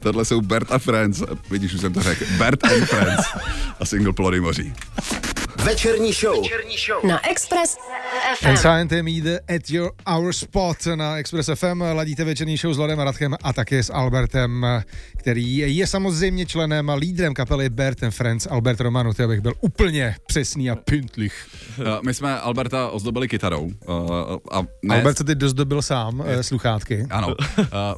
tohle 0.00 0.24
jsou 0.24 0.40
Bert 0.40 0.72
a 0.72 0.78
Friends, 0.78 1.22
vidíš, 1.50 1.74
už 1.74 1.80
jsem 1.80 1.92
to 1.92 2.02
řekl, 2.02 2.24
Bert 2.38 2.64
and 2.64 2.84
Friends 2.84 3.26
a 3.80 3.84
single 3.84 4.12
Plody 4.12 4.40
moří. 4.40 4.72
Večerní 5.64 6.12
show. 6.12 6.44
Na 7.08 7.30
Express 7.30 7.76
And 8.42 8.56
FM. 8.56 8.62
Silent 8.62 8.92
Mead 8.92 9.40
at 9.56 9.70
your 9.70 9.92
hour 10.06 10.32
spot 10.32 10.86
na 10.94 11.16
Express 11.16 11.50
FM. 11.54 11.80
Ladíte 11.80 12.24
večerní 12.24 12.56
show 12.56 12.74
s 12.74 12.78
Lodem 12.78 13.00
a 13.00 13.04
Radkem 13.04 13.34
a 13.42 13.52
také 13.52 13.82
s 13.82 13.92
Albertem, 13.92 14.66
který 15.16 15.56
je 15.56 15.86
samozřejmě 15.86 16.46
členem 16.46 16.90
a 16.90 16.94
lídrem 16.94 17.34
kapely 17.34 17.68
Bert 17.68 18.02
and 18.02 18.10
Friends. 18.10 18.46
Albert 18.50 18.80
Romanu, 18.80 19.12
ty 19.12 19.22
abych 19.22 19.40
byl 19.40 19.52
úplně 19.60 20.16
přesný 20.26 20.70
a 20.70 20.76
pintlich. 20.76 21.46
Uh, 21.78 21.86
my 22.02 22.14
jsme 22.14 22.40
Alberta 22.40 22.88
ozdobili 22.88 23.28
kytarou. 23.28 23.62
Uh, 23.64 23.72
a 24.52 24.62
ne, 24.82 24.96
Albert 24.96 25.18
se 25.18 25.24
teď 25.24 25.38
dozdobil 25.38 25.82
sám 25.82 26.22
eh, 26.26 26.42
sluchátky. 26.42 27.06
Ano. 27.10 27.34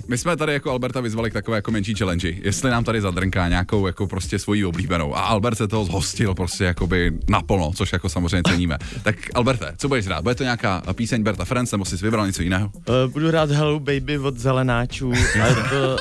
My 0.08 0.18
jsme 0.18 0.36
tady 0.36 0.52
jako 0.52 0.70
Alberta 0.70 1.00
vyzvali 1.00 1.30
k 1.30 1.34
takové 1.34 1.58
jako 1.58 1.70
menší 1.70 1.94
challenge. 1.94 2.32
Jestli 2.42 2.70
nám 2.70 2.84
tady 2.84 3.00
zadrnká 3.00 3.48
nějakou 3.48 3.86
jako 3.86 4.06
prostě 4.06 4.38
svoji 4.38 4.64
oblíbenou. 4.64 5.16
A 5.16 5.20
Albert 5.20 5.58
se 5.58 5.68
toho 5.68 5.84
zhostil 5.84 6.34
prostě 6.34 6.64
jakoby 6.64 7.12
naplno, 7.56 7.72
což 7.76 7.92
jako 7.92 8.08
samozřejmě 8.08 8.42
ceníme. 8.48 8.78
Tak 9.02 9.16
Alberte, 9.34 9.72
co 9.78 9.88
budeš 9.88 10.06
rád? 10.06 10.22
Bude 10.22 10.34
to 10.34 10.42
nějaká 10.42 10.82
píseň 10.94 11.22
Berta 11.22 11.44
Friends, 11.44 11.72
nebo 11.72 11.84
jsi 11.84 11.96
vybral 11.96 12.26
něco 12.26 12.42
jiného? 12.42 12.70
Uh, 12.74 13.12
budu 13.12 13.28
hrát 13.28 13.50
Hello 13.50 13.80
Baby 13.80 14.18
od 14.18 14.38
zelenáčů 14.38 15.12
a 15.42 15.46
je 15.46 15.54
to, 15.70 15.96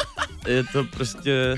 je 0.48 0.63
to 0.74 0.84
prostě 0.84 1.56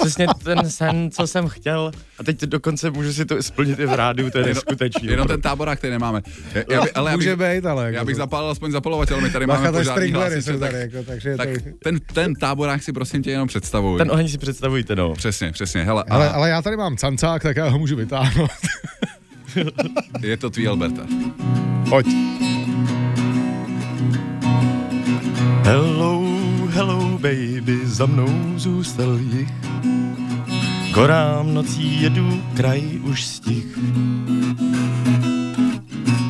přesně 0.00 0.26
ten 0.44 0.70
sen, 0.70 1.10
co 1.10 1.26
jsem 1.26 1.48
chtěl 1.48 1.90
a 2.18 2.24
teď 2.24 2.40
dokonce 2.40 2.90
můžu 2.90 3.12
si 3.12 3.24
to 3.24 3.42
splnit 3.42 3.78
i 3.78 3.86
v 3.86 3.92
rádiu, 3.94 4.30
to 4.30 4.38
je 4.38 4.44
neskutečný. 4.46 5.08
Jenom 5.08 5.28
ten 5.28 5.40
táborák, 5.40 5.78
který 5.78 5.90
nemáme. 5.90 6.22
Já, 6.54 6.62
já, 6.70 6.82
by, 6.82 6.92
ale 6.92 7.10
já 7.10 7.16
Může 7.16 7.36
bych, 7.36 7.56
být, 7.56 7.66
ale... 7.66 7.84
jako 7.84 7.96
já 7.96 8.04
bych 8.04 8.14
to- 8.14 8.18
zapálil 8.22 8.50
aspoň 8.50 8.72
zapalovatel, 8.72 9.20
my 9.20 9.30
tady 9.30 9.46
Bacha, 9.46 9.62
máme 9.62 9.78
požární 9.78 10.12
hlásiče, 10.12 10.52
tak, 10.58 10.60
tady, 10.60 10.78
jako, 10.78 11.02
takže 11.06 11.36
tak 11.36 11.48
to- 11.48 11.70
ten, 11.82 12.00
ten 12.14 12.34
táborák 12.34 12.82
si 12.82 12.92
prosím 12.92 13.22
tě 13.22 13.30
jenom 13.30 13.48
představuj. 13.48 13.98
Ten 13.98 14.10
oheň 14.10 14.28
si 14.28 14.38
představujte, 14.38 14.96
no. 14.96 15.14
Přesně, 15.14 15.52
přesně. 15.52 15.84
Hele, 15.84 16.04
Ale, 16.10 16.28
a 16.28 16.32
ale 16.32 16.48
já 16.50 16.62
tady 16.62 16.76
mám 16.76 16.96
cancák, 16.96 17.42
tak 17.42 17.56
já 17.56 17.68
ho 17.68 17.78
můžu 17.78 17.96
vytáhnout. 17.96 18.50
je 20.22 20.36
to 20.36 20.50
tvý 20.50 20.68
Alberta. 20.68 21.02
Pojď. 21.88 22.06
Hello, 25.64 26.22
hello 26.70 27.18
baby, 27.18 27.78
za 27.84 28.06
mnou 28.06 28.28
zůstal 28.56 29.18
jich. 29.18 29.48
Korám 30.94 31.54
nocí 31.54 32.02
jedu, 32.02 32.42
kraj 32.54 32.82
už 33.02 33.26
stih. 33.26 33.78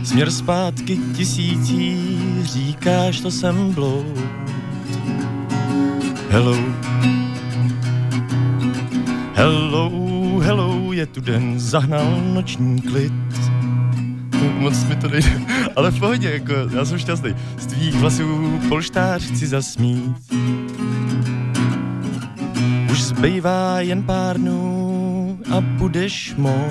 Směr 0.05 0.31
zpátky 0.31 0.99
tisící, 1.17 1.97
říkáš, 2.43 3.21
to 3.21 3.31
jsem 3.31 3.73
bloud. 3.73 4.19
Hello, 6.31 6.57
hello, 9.35 9.71
hello, 9.91 10.10
je 11.01 11.07
tu 11.07 11.21
den, 11.21 11.61
zahnal 11.61 12.21
noční 12.35 12.83
klid. 12.83 13.13
Moc 14.59 14.85
mi 14.85 14.97
to 14.97 15.09
nejde, 15.09 15.41
ale 15.77 15.91
v 15.91 15.99
pohodě, 15.99 16.31
jako, 16.31 16.53
já 16.77 16.85
jsem 16.85 16.99
šťastný. 16.99 17.35
Z 17.59 17.67
tvých 17.67 17.95
vlasů 17.95 18.59
polštář 18.69 19.23
chci 19.23 19.47
zasmít. 19.47 20.33
Už 22.91 23.03
zbývá 23.03 23.81
jen 23.81 24.03
pár 24.03 24.37
dnů 24.39 25.39
a 25.57 25.61
budeš 25.61 26.35
mou. 26.37 26.67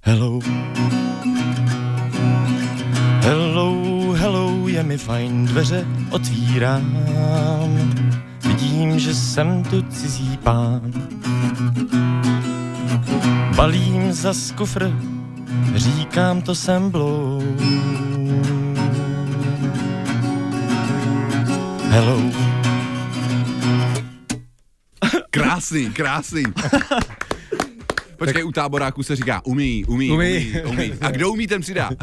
Hello. 0.00 0.40
Hello, 3.20 4.12
hello, 4.12 4.68
je 4.68 4.82
mi 4.82 4.98
fajn, 4.98 5.46
dveře 5.46 5.86
otvírám. 6.10 6.98
Vidím, 8.64 8.98
že 8.98 9.14
jsem 9.14 9.62
tu 9.64 9.82
cizí 9.82 10.36
pán. 10.36 10.80
Balím 13.56 14.12
za 14.12 14.32
kufr, 14.56 14.92
říkám 15.74 16.42
to 16.42 16.54
jsem 16.54 16.90
bloud. 16.90 17.44
Hello. 21.88 22.22
Krásný, 25.30 25.90
krásný. 25.90 26.42
Počkej, 28.24 28.44
u 28.44 28.52
táboráku 28.52 29.02
se 29.02 29.16
říká 29.16 29.40
umí, 29.44 29.84
umí, 29.84 30.10
umí, 30.10 30.52
Umí. 30.64 30.72
umí. 30.72 30.92
A 31.00 31.10
kdo 31.10 31.30
umí, 31.32 31.46
ten 31.46 31.60
přidá. 31.60 31.90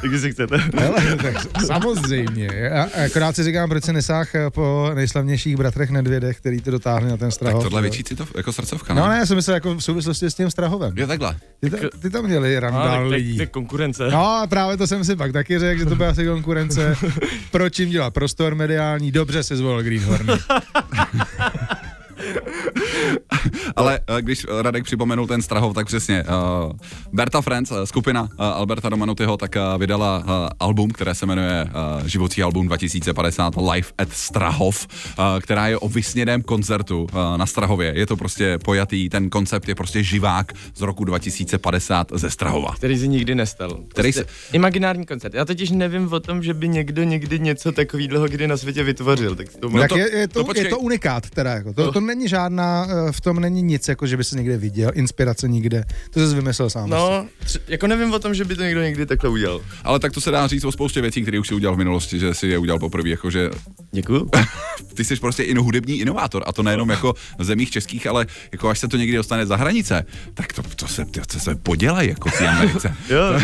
Tak 0.00 0.10
si 0.20 0.32
chcete. 0.32 0.56
Hele, 0.78 1.16
tak 1.22 1.34
samozřejmě. 1.66 2.48
Já 2.54 2.88
akorát 3.06 3.36
si 3.36 3.44
říkám, 3.44 3.68
proč 3.68 3.84
se 3.84 3.92
nesáh 3.92 4.34
eh, 4.34 4.50
po 4.50 4.90
nejslavnějších 4.94 5.56
bratrech 5.56 5.90
Nedvědech, 5.90 6.36
který 6.38 6.60
to 6.60 6.70
dotáhli 6.70 7.08
na 7.10 7.16
ten 7.16 7.30
Strahov. 7.30 7.62
Tohle 7.62 7.82
větší 7.82 8.02
to 8.02 8.26
jako 8.36 8.52
srdcovka, 8.52 8.94
No 8.94 9.08
ne, 9.08 9.18
já 9.18 9.26
jsem 9.26 9.36
myslel 9.36 9.54
jako 9.54 9.74
v 9.74 9.80
souvislosti 9.80 10.26
s 10.26 10.34
tím 10.34 10.50
Strahovem. 10.50 10.92
Jo, 10.96 11.06
takhle. 11.06 11.36
Ty, 11.60 11.70
ta, 11.70 11.76
ty 12.02 12.10
tam 12.10 12.24
měli 12.24 12.54
No, 12.54 12.60
randál 12.60 12.84
tak, 12.88 12.98
tak, 13.00 13.06
lidí. 13.10 13.36
tak 13.38 13.50
konkurence. 13.50 14.08
No 14.10 14.26
a 14.36 14.46
právě 14.46 14.76
to 14.76 14.86
jsem 14.86 15.04
si 15.04 15.16
pak 15.16 15.32
taky 15.32 15.58
řekl, 15.58 15.78
že 15.78 15.86
to 15.86 15.96
byla 15.96 16.08
asi 16.10 16.26
konkurence. 16.26 16.96
Proč 17.50 17.78
jim 17.78 17.90
dělat 17.90 18.14
prostor 18.14 18.54
mediální? 18.54 19.12
Dobře 19.12 19.42
se 19.42 19.56
zvolil 19.56 19.82
Greenhorn. 19.82 20.26
Ale 23.76 24.00
uh, 24.10 24.16
když 24.18 24.46
Radek 24.62 24.84
připomenul 24.84 25.26
ten 25.26 25.42
Strahov, 25.42 25.74
tak 25.74 25.86
přesně. 25.86 26.24
Uh, 26.24 26.72
Berta 27.12 27.40
Friends, 27.40 27.72
skupina 27.84 28.22
uh, 28.22 28.28
Alberta 28.38 28.88
Romanutyho, 28.88 29.36
tak 29.36 29.56
uh, 29.56 29.80
vydala 29.80 30.18
uh, 30.18 30.24
album, 30.60 30.90
které 30.90 31.14
se 31.14 31.26
jmenuje 31.26 31.64
uh, 32.00 32.06
Živocí 32.06 32.42
album 32.42 32.66
2050 32.66 33.54
Live 33.72 33.88
at 33.98 34.12
Strahov, 34.12 34.86
uh, 35.18 35.24
která 35.40 35.68
je 35.68 35.78
o 35.78 35.88
vysněném 35.88 36.42
koncertu 36.42 37.02
uh, 37.02 37.08
na 37.36 37.46
Strahově. 37.46 37.92
Je 37.96 38.06
to 38.06 38.16
prostě 38.16 38.58
pojatý, 38.64 39.08
ten 39.08 39.30
koncept 39.30 39.68
je 39.68 39.74
prostě 39.74 40.02
živák 40.02 40.52
z 40.74 40.80
roku 40.80 41.04
2050 41.04 42.06
ze 42.14 42.30
Strahova. 42.30 42.74
Který 42.74 42.98
si 42.98 43.08
nikdy 43.08 43.34
nestal. 43.34 43.70
Který 43.88 44.12
Prostě 44.12 44.32
Imaginární 44.52 45.06
koncert. 45.06 45.34
Já 45.34 45.44
totiž 45.44 45.70
nevím 45.70 46.12
o 46.12 46.20
tom, 46.20 46.42
že 46.42 46.54
by 46.54 46.68
někdo 46.68 47.02
někdy 47.02 47.38
něco 47.40 47.72
takového 47.72 48.28
kdy 48.28 48.48
na 48.48 48.56
světě 48.56 48.82
vytvořil. 48.82 49.36
Tak 49.36 49.48
to, 49.48 49.68
No 49.68 49.74
no 49.74 49.80
tak 49.80 49.88
to- 49.88 49.98
je, 49.98 50.16
je, 50.16 50.28
to, 50.28 50.34
to 50.40 50.44
počkej. 50.44 50.64
je 50.64 50.70
to 50.70 50.78
unikát 50.78 51.30
teda, 51.30 51.50
jako. 51.50 51.72
To, 51.72 51.84
No. 51.86 51.92
to 51.92 52.00
není 52.00 52.28
žádná, 52.28 52.86
eh, 53.08 53.12
v 53.12 53.20
tom 53.20 53.40
není 53.40 53.59
nic, 53.62 53.88
jako 53.88 54.06
že 54.06 54.16
by 54.16 54.24
se 54.24 54.36
někde 54.36 54.56
viděl, 54.56 54.90
inspirace 54.94 55.48
nikde, 55.48 55.84
to 56.10 56.28
jsi 56.28 56.34
vymyslel 56.34 56.70
sám. 56.70 56.90
no 56.90 57.26
tři, 57.44 57.58
jako 57.68 57.86
nevím 57.86 58.12
o 58.12 58.18
tom, 58.18 58.34
že 58.34 58.44
by 58.44 58.56
to 58.56 58.62
někdo 58.62 58.82
někdy 58.82 59.06
takhle 59.06 59.30
udělal. 59.30 59.60
Ale 59.84 59.98
tak 59.98 60.12
to 60.12 60.20
se 60.20 60.30
dá 60.30 60.46
říct 60.46 60.64
o 60.64 60.72
spoustě 60.72 61.00
věcí, 61.00 61.22
které 61.22 61.38
už 61.38 61.48
si 61.48 61.54
udělal 61.54 61.74
v 61.74 61.78
minulosti, 61.78 62.18
že 62.18 62.34
si 62.34 62.46
je 62.46 62.58
udělal 62.58 62.78
poprvé, 62.78 63.08
jakože 63.08 63.50
Děkuju. 63.92 64.30
ty 64.94 65.04
jsi 65.04 65.16
prostě 65.16 65.42
ino 65.42 65.62
hudební 65.62 66.00
inovátor 66.00 66.44
a 66.46 66.52
to 66.52 66.62
nejenom 66.62 66.90
jako 66.90 67.14
v 67.38 67.44
zemích 67.44 67.70
českých, 67.70 68.06
ale 68.06 68.26
jako 68.52 68.68
až 68.68 68.78
se 68.78 68.88
to 68.88 68.96
někdy 68.96 69.16
dostane 69.16 69.46
za 69.46 69.56
hranice, 69.56 70.06
tak 70.34 70.52
to, 70.52 70.62
to 70.62 70.88
se, 70.88 71.04
to 71.04 71.38
se 71.38 71.54
podělají 71.54 72.08
jako 72.08 72.28
v 72.28 72.40
Americe. 72.40 72.96
Jo. 73.08 73.40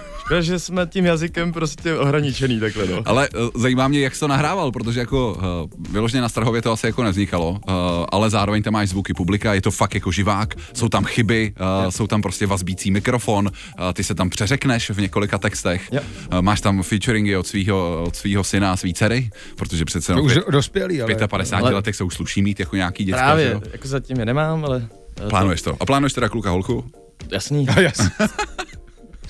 Škoda, 0.26 0.40
že 0.40 0.58
jsme 0.58 0.86
tím 0.86 1.04
jazykem 1.04 1.52
prostě 1.52 1.94
ohraničený 1.94 2.60
takhle, 2.60 2.86
no. 2.86 3.02
Ale 3.04 3.28
uh, 3.28 3.48
zajímá 3.62 3.88
mě, 3.88 4.00
jak 4.00 4.14
jsi 4.14 4.20
to 4.20 4.28
nahrával, 4.28 4.72
protože 4.72 5.00
jako 5.00 5.34
uh, 5.34 5.92
vyloženě 5.92 6.20
na 6.20 6.28
Strahově 6.28 6.62
to 6.62 6.72
asi 6.72 6.86
jako 6.86 7.02
nevznikalo, 7.02 7.50
uh, 7.50 7.58
ale 8.12 8.30
zároveň 8.30 8.62
tam 8.62 8.72
máš 8.72 8.88
zvuky 8.88 9.14
publika, 9.14 9.54
je 9.54 9.62
to 9.62 9.70
fakt 9.70 9.94
jako 9.94 10.12
živák, 10.12 10.54
jsou 10.74 10.88
tam 10.88 11.04
chyby, 11.04 11.52
uh, 11.84 11.90
jsou 11.90 12.06
tam 12.06 12.22
prostě 12.22 12.46
vazbící 12.46 12.90
mikrofon, 12.90 13.46
uh, 13.46 13.92
ty 13.92 14.04
se 14.04 14.14
tam 14.14 14.30
přeřekneš 14.30 14.90
v 14.90 15.00
několika 15.00 15.38
textech, 15.38 15.90
uh, 15.92 15.98
máš 16.40 16.60
tam 16.60 16.82
featuringy 16.82 17.36
od 17.36 17.46
svého 17.46 18.04
od 18.06 18.16
svýho 18.16 18.44
syna 18.44 18.72
a 18.72 18.76
svý 18.76 18.94
dcery, 18.94 19.30
protože 19.56 19.84
přece 19.84 20.12
jenom 20.12 20.26
už 20.26 20.32
pět- 20.32 20.50
dospělý, 20.50 21.02
ale... 21.02 21.14
55 21.28 21.66
Ale- 21.66 21.74
letech 21.74 21.96
se 21.96 22.04
už 22.04 22.14
sluší 22.14 22.42
mít 22.42 22.60
jako 22.60 22.76
nějaký 22.76 23.04
děcka, 23.04 23.18
že 23.18 23.24
Právě, 23.24 23.50
jo? 23.52 23.60
jako 23.72 23.88
zatím 23.88 24.18
je 24.18 24.26
nemám, 24.26 24.64
ale... 24.64 24.86
Plánuješ 25.28 25.62
to. 25.62 25.76
A 25.80 25.86
plánuješ 25.86 26.12
teda 26.12 26.28
kluka 26.28 26.50
holku? 26.50 26.84
Jasný. 27.32 27.66
No, 27.76 27.82
jasně. 27.82 28.10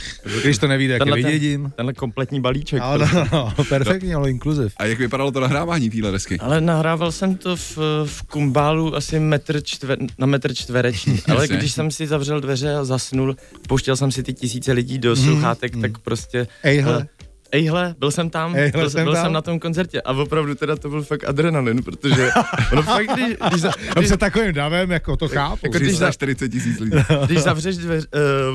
Když 0.42 0.58
to 0.58 0.68
nevíde, 0.68 0.94
jak 0.94 1.14
vydědím. 1.14 1.62
ten, 1.62 1.70
tenhle 1.70 1.92
kompletní 1.92 2.40
balíček. 2.40 2.80
No, 2.80 2.98
no, 2.98 3.06
no, 3.32 3.52
no, 3.58 3.64
perfektní, 3.64 4.14
ale 4.14 4.30
inkluziv. 4.30 4.72
A 4.76 4.84
jak 4.84 4.98
vypadalo 4.98 5.32
to 5.32 5.40
nahrávání 5.40 5.90
téhle 5.90 6.12
desky? 6.12 6.38
Ale 6.38 6.60
nahrával 6.60 7.12
jsem 7.12 7.36
to 7.36 7.56
v, 7.56 7.78
v 8.04 8.22
kumbálu 8.22 8.96
asi 8.96 9.20
metr 9.20 9.60
čtver, 9.62 9.98
na 10.18 10.26
metr 10.26 10.54
čtvereční. 10.54 11.20
Ale 11.28 11.48
když 11.48 11.72
jsem 11.72 11.90
si 11.90 12.06
zavřel 12.06 12.40
dveře 12.40 12.74
a 12.74 12.84
zasnul, 12.84 13.36
pouštěl 13.68 13.96
jsem 13.96 14.12
si 14.12 14.22
ty 14.22 14.34
tisíce 14.34 14.72
lidí 14.72 14.98
do 14.98 15.16
sluchátek, 15.16 15.76
tak 15.80 15.98
prostě... 15.98 16.46
Ejhle. 16.62 17.08
Ejhle, 17.52 17.94
byl 17.98 18.10
jsem 18.10 18.30
tam, 18.30 18.56
Ejhle, 18.56 18.80
byl, 18.80 18.90
jsem 18.90 19.04
byl 19.04 19.12
tam. 19.14 19.24
jsem 19.24 19.32
na 19.32 19.42
tom 19.42 19.58
koncertě 19.60 20.02
a 20.02 20.12
opravdu 20.12 20.54
teda 20.54 20.76
to 20.76 20.88
byl 20.88 21.02
fakt 21.02 21.24
adrenalin, 21.28 21.82
protože 21.82 22.30
ono 22.72 22.82
fakt, 22.82 23.06
když, 23.14 23.36
když, 23.48 23.60
za, 23.60 23.70
když, 23.96 24.08
se 24.08 24.16
takovým 24.16 24.52
davem, 24.52 24.90
jako 24.90 25.16
to 25.16 25.28
chápu. 25.28 25.58
jako 25.62 25.78
když 25.78 25.96
za- 25.96 26.06
340 26.10 26.48
tisíc 26.48 26.78
lidí. 26.80 26.96
když 27.26 27.42
zavřeš 27.42 27.76
dveř, 27.76 28.06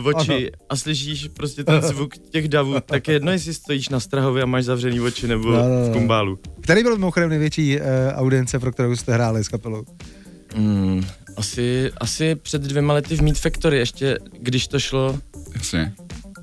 uh, 0.01 0.07
oči 0.07 0.51
a 0.69 0.75
slyšíš 0.75 1.27
prostě 1.33 1.63
ten 1.63 1.81
zvuk 1.81 2.17
těch 2.17 2.47
davů, 2.47 2.75
tak 2.85 3.07
je 3.07 3.13
jedno, 3.13 3.31
jestli 3.31 3.53
stojíš 3.53 3.89
na 3.89 3.99
Strahově 3.99 4.43
a 4.43 4.45
máš 4.45 4.63
zavřený 4.65 4.99
oči 5.01 5.27
nebo 5.27 5.51
No, 5.51 5.57
no, 5.69 5.79
no. 5.79 5.85
v 5.89 5.91
kumbálu. 5.93 6.39
Který 6.61 6.83
byl 6.83 6.91
mimochodem 6.97 7.29
největší 7.29 7.79
uh, 7.79 7.85
audience, 8.13 8.59
pro 8.59 8.71
kterou 8.71 8.95
jste 8.95 9.13
hráli 9.13 9.43
s 9.43 9.47
kapelou? 9.47 9.83
Mm, 10.55 11.03
asi, 11.37 11.91
asi 11.97 12.35
před 12.35 12.61
dvěma 12.61 12.93
lety 12.93 13.15
v 13.15 13.21
Meat 13.21 13.37
Factory, 13.37 13.77
ještě 13.77 14.17
když 14.39 14.67
to 14.67 14.79
šlo 14.79 15.19
Jasně. 15.55 15.93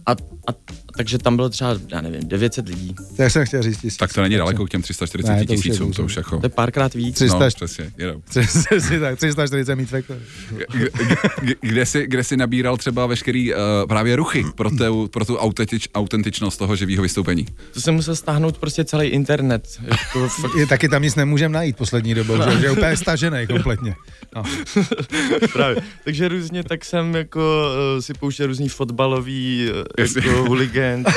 a, 0.06 0.10
a 0.12 0.52
takže 0.98 1.18
tam 1.18 1.36
bylo 1.36 1.48
třeba, 1.48 1.76
já 1.88 2.00
nevím, 2.00 2.28
900 2.28 2.68
lidí. 2.68 2.94
To 3.16 3.22
jak 3.22 3.32
jsem 3.32 3.46
chtěl 3.46 3.62
říct 3.62 3.76
tisíc. 3.76 3.96
Tak 3.96 4.12
to 4.12 4.22
není 4.22 4.36
daleko 4.36 4.66
k 4.66 4.70
těm 4.70 4.82
340 4.82 5.32
Ne, 5.32 5.36
to 5.36 5.42
už 5.42 5.50
je 5.50 5.56
tisícům, 5.56 5.92
to 5.92 6.04
už 6.04 6.16
jako... 6.16 6.38
To 6.38 6.46
je 6.46 6.50
párkrát 6.50 6.94
víc. 6.94 7.16
Tři- 7.16 7.28
No, 7.28 7.38
300 7.38 7.50
přesně, 7.66 7.90
jenom. 7.98 8.22
Přesně 8.28 9.00
tak, 9.00 9.16
340 9.16 9.74
mít. 9.74 9.88
Kde, 9.90 10.88
kde, 11.40 11.54
kde, 11.60 11.86
jsi, 11.86 12.06
kde 12.06 12.24
jsi 12.24 12.36
nabíral 12.36 12.76
třeba 12.76 13.06
veškerý 13.06 13.54
uh, 13.54 13.60
právě 13.88 14.16
ruchy 14.16 14.44
pro, 14.54 14.70
tu, 14.70 15.08
pro 15.08 15.24
tu 15.24 15.36
autentič, 15.36 15.88
autentičnost 15.94 16.58
toho 16.58 16.76
živého 16.76 17.02
vystoupení? 17.02 17.46
To 17.72 17.80
jsem 17.80 17.94
musel 17.94 18.16
stáhnout 18.16 18.58
prostě 18.58 18.84
celý 18.84 19.06
internet. 19.08 19.80
Jako 19.90 20.28
fakt, 20.40 20.54
Je, 20.54 20.66
taky 20.66 20.88
tam 20.88 21.02
nic 21.02 21.14
nemůžeme 21.14 21.54
najít 21.54 21.76
poslední 21.76 22.14
dobou, 22.14 22.36
že, 22.50 22.60
že 22.60 22.66
je 22.66 22.70
úplně 22.70 22.96
stažený 22.96 23.46
kompletně. 23.46 23.94
No. 24.36 24.42
právě. 25.52 25.82
Takže 26.04 26.28
různě 26.28 26.62
tak 26.64 26.84
jsem 26.84 27.14
jako 27.14 27.68
uh, 27.94 28.00
si 28.00 28.14
pouštěl 28.14 28.46
různý 28.46 28.68
fotbalový 28.68 29.68
uh, 29.70 29.82
Jasně. 29.98 30.22
jako 30.26 30.44
huligán. 30.44 30.87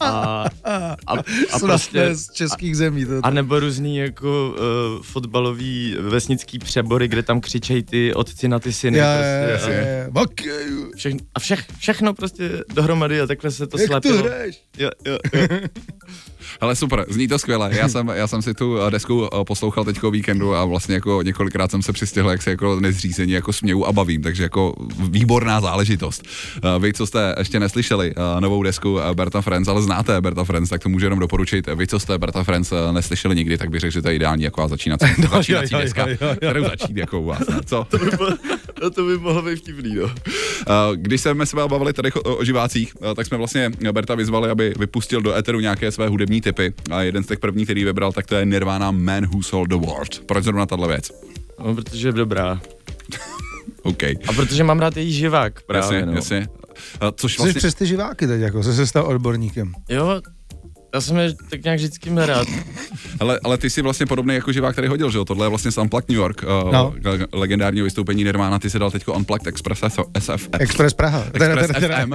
A, 0.00 0.44
a, 0.64 0.94
a, 1.06 1.14
a 1.52 1.58
prostě... 1.58 2.14
z 2.14 2.32
českých 2.32 2.76
zemí. 2.76 3.04
To, 3.04 3.20
A 3.22 3.30
nebo 3.30 3.60
různý 3.60 3.96
jako 3.96 4.54
uh, 4.96 5.02
fotbalový 5.02 5.96
vesnický 6.00 6.58
přebory, 6.58 7.08
kde 7.08 7.22
tam 7.22 7.40
křičej 7.40 7.82
ty 7.82 8.14
otci 8.14 8.48
na 8.48 8.58
ty 8.58 8.72
syny. 8.72 8.98
já, 8.98 9.18
prostě, 9.18 9.70
já, 9.70 9.76
a, 9.76 9.80
já, 9.80 10.10
Bakej, 10.10 10.66
všechno, 10.96 11.20
a 11.34 11.40
všech, 11.40 11.64
všechno 11.78 12.14
prostě 12.14 12.50
dohromady 12.74 13.20
a 13.20 13.26
takhle 13.26 13.50
se 13.50 13.66
to 13.66 13.78
jak 13.78 13.86
to 13.88 13.92
slepilo. 13.92 14.22
hraješ? 14.22 14.62
Jo, 14.78 14.90
jo, 15.06 15.18
jo. 15.34 15.48
Ale 16.60 16.76
super, 16.76 17.04
zní 17.08 17.28
to 17.28 17.38
skvěle. 17.38 17.70
Já 17.72 17.88
jsem, 17.88 18.08
já 18.14 18.26
jsem 18.26 18.42
si 18.42 18.54
tu 18.54 18.78
eh, 18.82 18.90
desku 18.90 19.28
eh, 19.40 19.44
poslouchal 19.44 19.84
teďko 19.84 20.08
o 20.08 20.10
víkendu 20.10 20.54
a 20.54 20.64
vlastně 20.64 20.94
jako 20.94 21.22
několikrát 21.22 21.70
jsem 21.70 21.82
se 21.82 21.92
přistihl, 21.92 22.30
jak 22.30 22.42
se 22.42 22.50
jako 22.50 22.80
nezřízení 22.80 23.32
jako 23.32 23.52
směju 23.52 23.84
a 23.84 23.92
bavím, 23.92 24.22
takže 24.22 24.42
jako 24.42 24.74
výborná 25.10 25.60
záležitost. 25.60 26.22
Eh, 26.64 26.78
Vy, 26.78 26.92
co 26.92 27.06
jste 27.06 27.34
ještě 27.38 27.60
neslyšeli 27.60 28.14
novou 28.40 28.62
desku 28.62 28.98
Berta 29.14 29.40
Friends, 29.40 29.68
ale 29.68 29.82
znáte 29.82 30.20
Berta 30.20 30.44
Friends, 30.44 30.70
tak 30.70 30.82
to 30.82 30.88
můžu 30.88 31.06
jenom 31.06 31.18
doporučit. 31.18 31.66
Vy, 31.74 31.86
co 31.86 31.98
jste 32.00 32.18
Berta 32.18 32.44
Friends 32.44 32.72
neslyšeli 32.92 33.34
nikdy, 33.36 33.58
tak 33.58 33.70
bych 33.70 33.80
řekl, 33.80 33.92
že 33.92 34.02
to 34.02 34.08
je 34.08 34.14
ideální 34.14 34.44
jako 34.44 34.68
začínací, 34.68 35.04
No, 35.22 35.28
začínací 35.28 35.74
jo, 35.74 35.78
jo, 35.78 35.84
deska, 35.84 36.08
jo, 36.08 36.16
jo. 36.20 36.28
kterou 36.36 36.62
začít 36.64 36.96
jako 36.96 37.20
u 37.20 37.24
vás. 37.24 37.38
Ne? 37.48 37.60
Co? 37.64 37.86
To 37.90 37.98
by 37.98 38.10
bylo- 38.10 38.36
no 38.82 38.90
to 38.90 39.04
by 39.06 39.18
mohlo 39.18 39.42
být 39.42 39.56
vtipný, 39.56 39.94
no. 39.94 40.10
Když 40.94 41.20
jsme 41.20 41.46
se 41.46 41.56
bavili 41.56 41.92
tady 41.92 42.12
o, 42.12 42.36
o 42.36 42.44
živácích, 42.44 42.92
tak 43.16 43.26
jsme 43.26 43.36
vlastně 43.38 43.70
Berta 43.92 44.14
vyzvali, 44.14 44.50
aby 44.50 44.74
vypustil 44.78 45.20
do 45.20 45.34
éteru 45.36 45.60
nějaké 45.60 45.92
své 45.92 46.08
hudební 46.08 46.35
typy. 46.40 46.74
A 46.90 47.02
jeden 47.02 47.24
z 47.24 47.26
těch 47.26 47.38
prvních, 47.38 47.66
který 47.66 47.84
vybral, 47.84 48.12
tak 48.12 48.26
to 48.26 48.34
je 48.34 48.44
Nirvana 48.44 48.90
Man 48.90 49.26
Who 49.26 49.42
Sold 49.42 49.68
the 49.68 49.74
World. 49.76 50.20
Proč 50.26 50.44
zrovna 50.44 50.66
tahle 50.66 50.88
věc? 50.88 51.10
no. 51.64 51.74
protože 51.74 52.08
je 52.08 52.12
dobrá. 52.12 52.60
OK. 53.82 54.02
A 54.02 54.32
protože 54.36 54.64
mám 54.64 54.78
rád 54.78 54.96
její 54.96 55.12
živák 55.12 55.62
právě, 55.62 55.96
Jasně, 55.98 56.06
no. 56.06 56.12
jasně. 56.12 56.46
A 57.00 57.10
což 57.12 57.32
Jsi 57.36 57.42
vlastně, 57.42 57.58
přes 57.58 57.74
ty 57.74 57.86
živáky 57.86 58.26
teď, 58.26 58.40
jako, 58.40 58.62
jsi 58.62 58.74
se 58.74 58.86
stal 58.86 59.06
odborníkem. 59.06 59.72
Jo, 59.88 60.20
já 60.94 61.00
jsem 61.00 61.16
je 61.16 61.34
tak 61.50 61.64
nějak 61.64 61.78
vždycky 61.78 62.10
měl 62.10 62.26
rád. 62.26 62.48
ale, 63.20 63.40
ale 63.44 63.58
ty 63.58 63.70
jsi 63.70 63.82
vlastně 63.82 64.06
podobný 64.06 64.34
jako 64.34 64.52
živák, 64.52 64.72
který 64.72 64.88
hodil, 64.88 65.10
že 65.10 65.18
jo? 65.18 65.24
Tohle 65.24 65.46
je 65.46 65.48
vlastně 65.48 65.70
z 65.70 65.78
Unplugged 65.78 66.08
New 66.08 66.18
York, 66.18 66.42
uh, 66.64 66.72
No. 66.72 66.94
legendárního 67.32 67.84
vystoupení 67.84 68.24
Nirvana, 68.24 68.58
ty 68.58 68.70
si 68.70 68.78
dal 68.78 68.90
teďko 68.90 69.12
Unplugged 69.12 69.46
Express 69.46 69.80
SF. 70.18 70.48
Express 70.58 70.94
Praha. 70.94 71.24
Express 71.34 71.70
FM. 71.78 72.12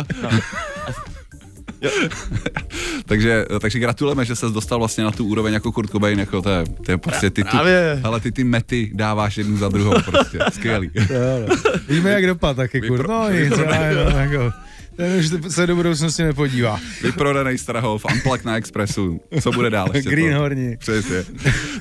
takže, 3.05 3.45
takže 3.59 3.79
gratulujeme, 3.79 4.25
že 4.25 4.35
ses 4.35 4.51
dostal 4.51 4.79
vlastně 4.79 5.03
na 5.03 5.11
tu 5.11 5.25
úroveň 5.25 5.53
jako 5.53 5.71
Kurt 5.71 5.91
Cobain, 5.91 6.19
jako 6.19 6.41
to 6.41 6.49
je, 6.49 6.63
to 6.85 6.91
je 6.91 6.97
prostě 6.97 7.29
ty, 7.29 7.43
tu, 7.43 7.57
ale 8.03 8.19
ty 8.19 8.31
ty 8.31 8.43
mety 8.43 8.91
dáváš 8.93 9.37
jednu 9.37 9.57
za 9.57 9.69
druhou, 9.69 9.93
prostě 10.05 10.39
skvělý. 10.51 10.91
No. 10.95 11.55
Víme, 11.89 12.09
jak 12.09 12.25
dopad 12.27 12.57
taky, 12.57 12.81
kur. 12.81 13.07
No 13.07 13.29
nic, 13.29 13.57
jenom, 13.57 13.67
jako, 14.17 14.51
ten 14.95 15.19
už 15.19 15.29
se 15.53 15.67
do 15.67 15.75
budoucnosti 15.75 16.23
nepodívá. 16.23 16.79
Vyprodaný 17.03 17.57
Strahov, 17.57 18.05
Unplugged 18.13 18.45
na 18.45 18.57
Expressu, 18.57 19.21
co 19.41 19.51
bude 19.51 19.69
dál 19.69 19.87
ještě? 19.93 20.09
to? 20.09 20.15
Greenhorni. 20.15 20.77
Přesně. 20.77 21.23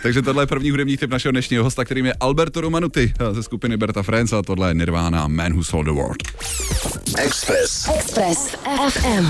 Takže 0.03 0.23
tohle 0.23 0.43
je 0.43 0.47
první 0.47 0.71
hudební 0.71 0.97
tip 0.97 1.11
našeho 1.11 1.33
dnešního 1.33 1.65
hosta, 1.65 1.85
kterým 1.85 2.07
je 2.07 2.15
Alberto 2.21 2.61
Romanuti 2.61 3.13
ze 3.33 3.43
skupiny 3.43 3.77
Berta 3.77 4.03
Friends 4.03 4.33
a 4.33 4.43
tohle 4.43 4.71
je 4.71 4.75
Nirvana 4.75 5.29
Man 5.29 5.53
Who 5.53 5.65
Sold 5.65 5.87
the 5.87 5.93
World. 5.93 6.17
Express. 7.19 7.89
Express 7.99 8.57
FM. 8.91 9.27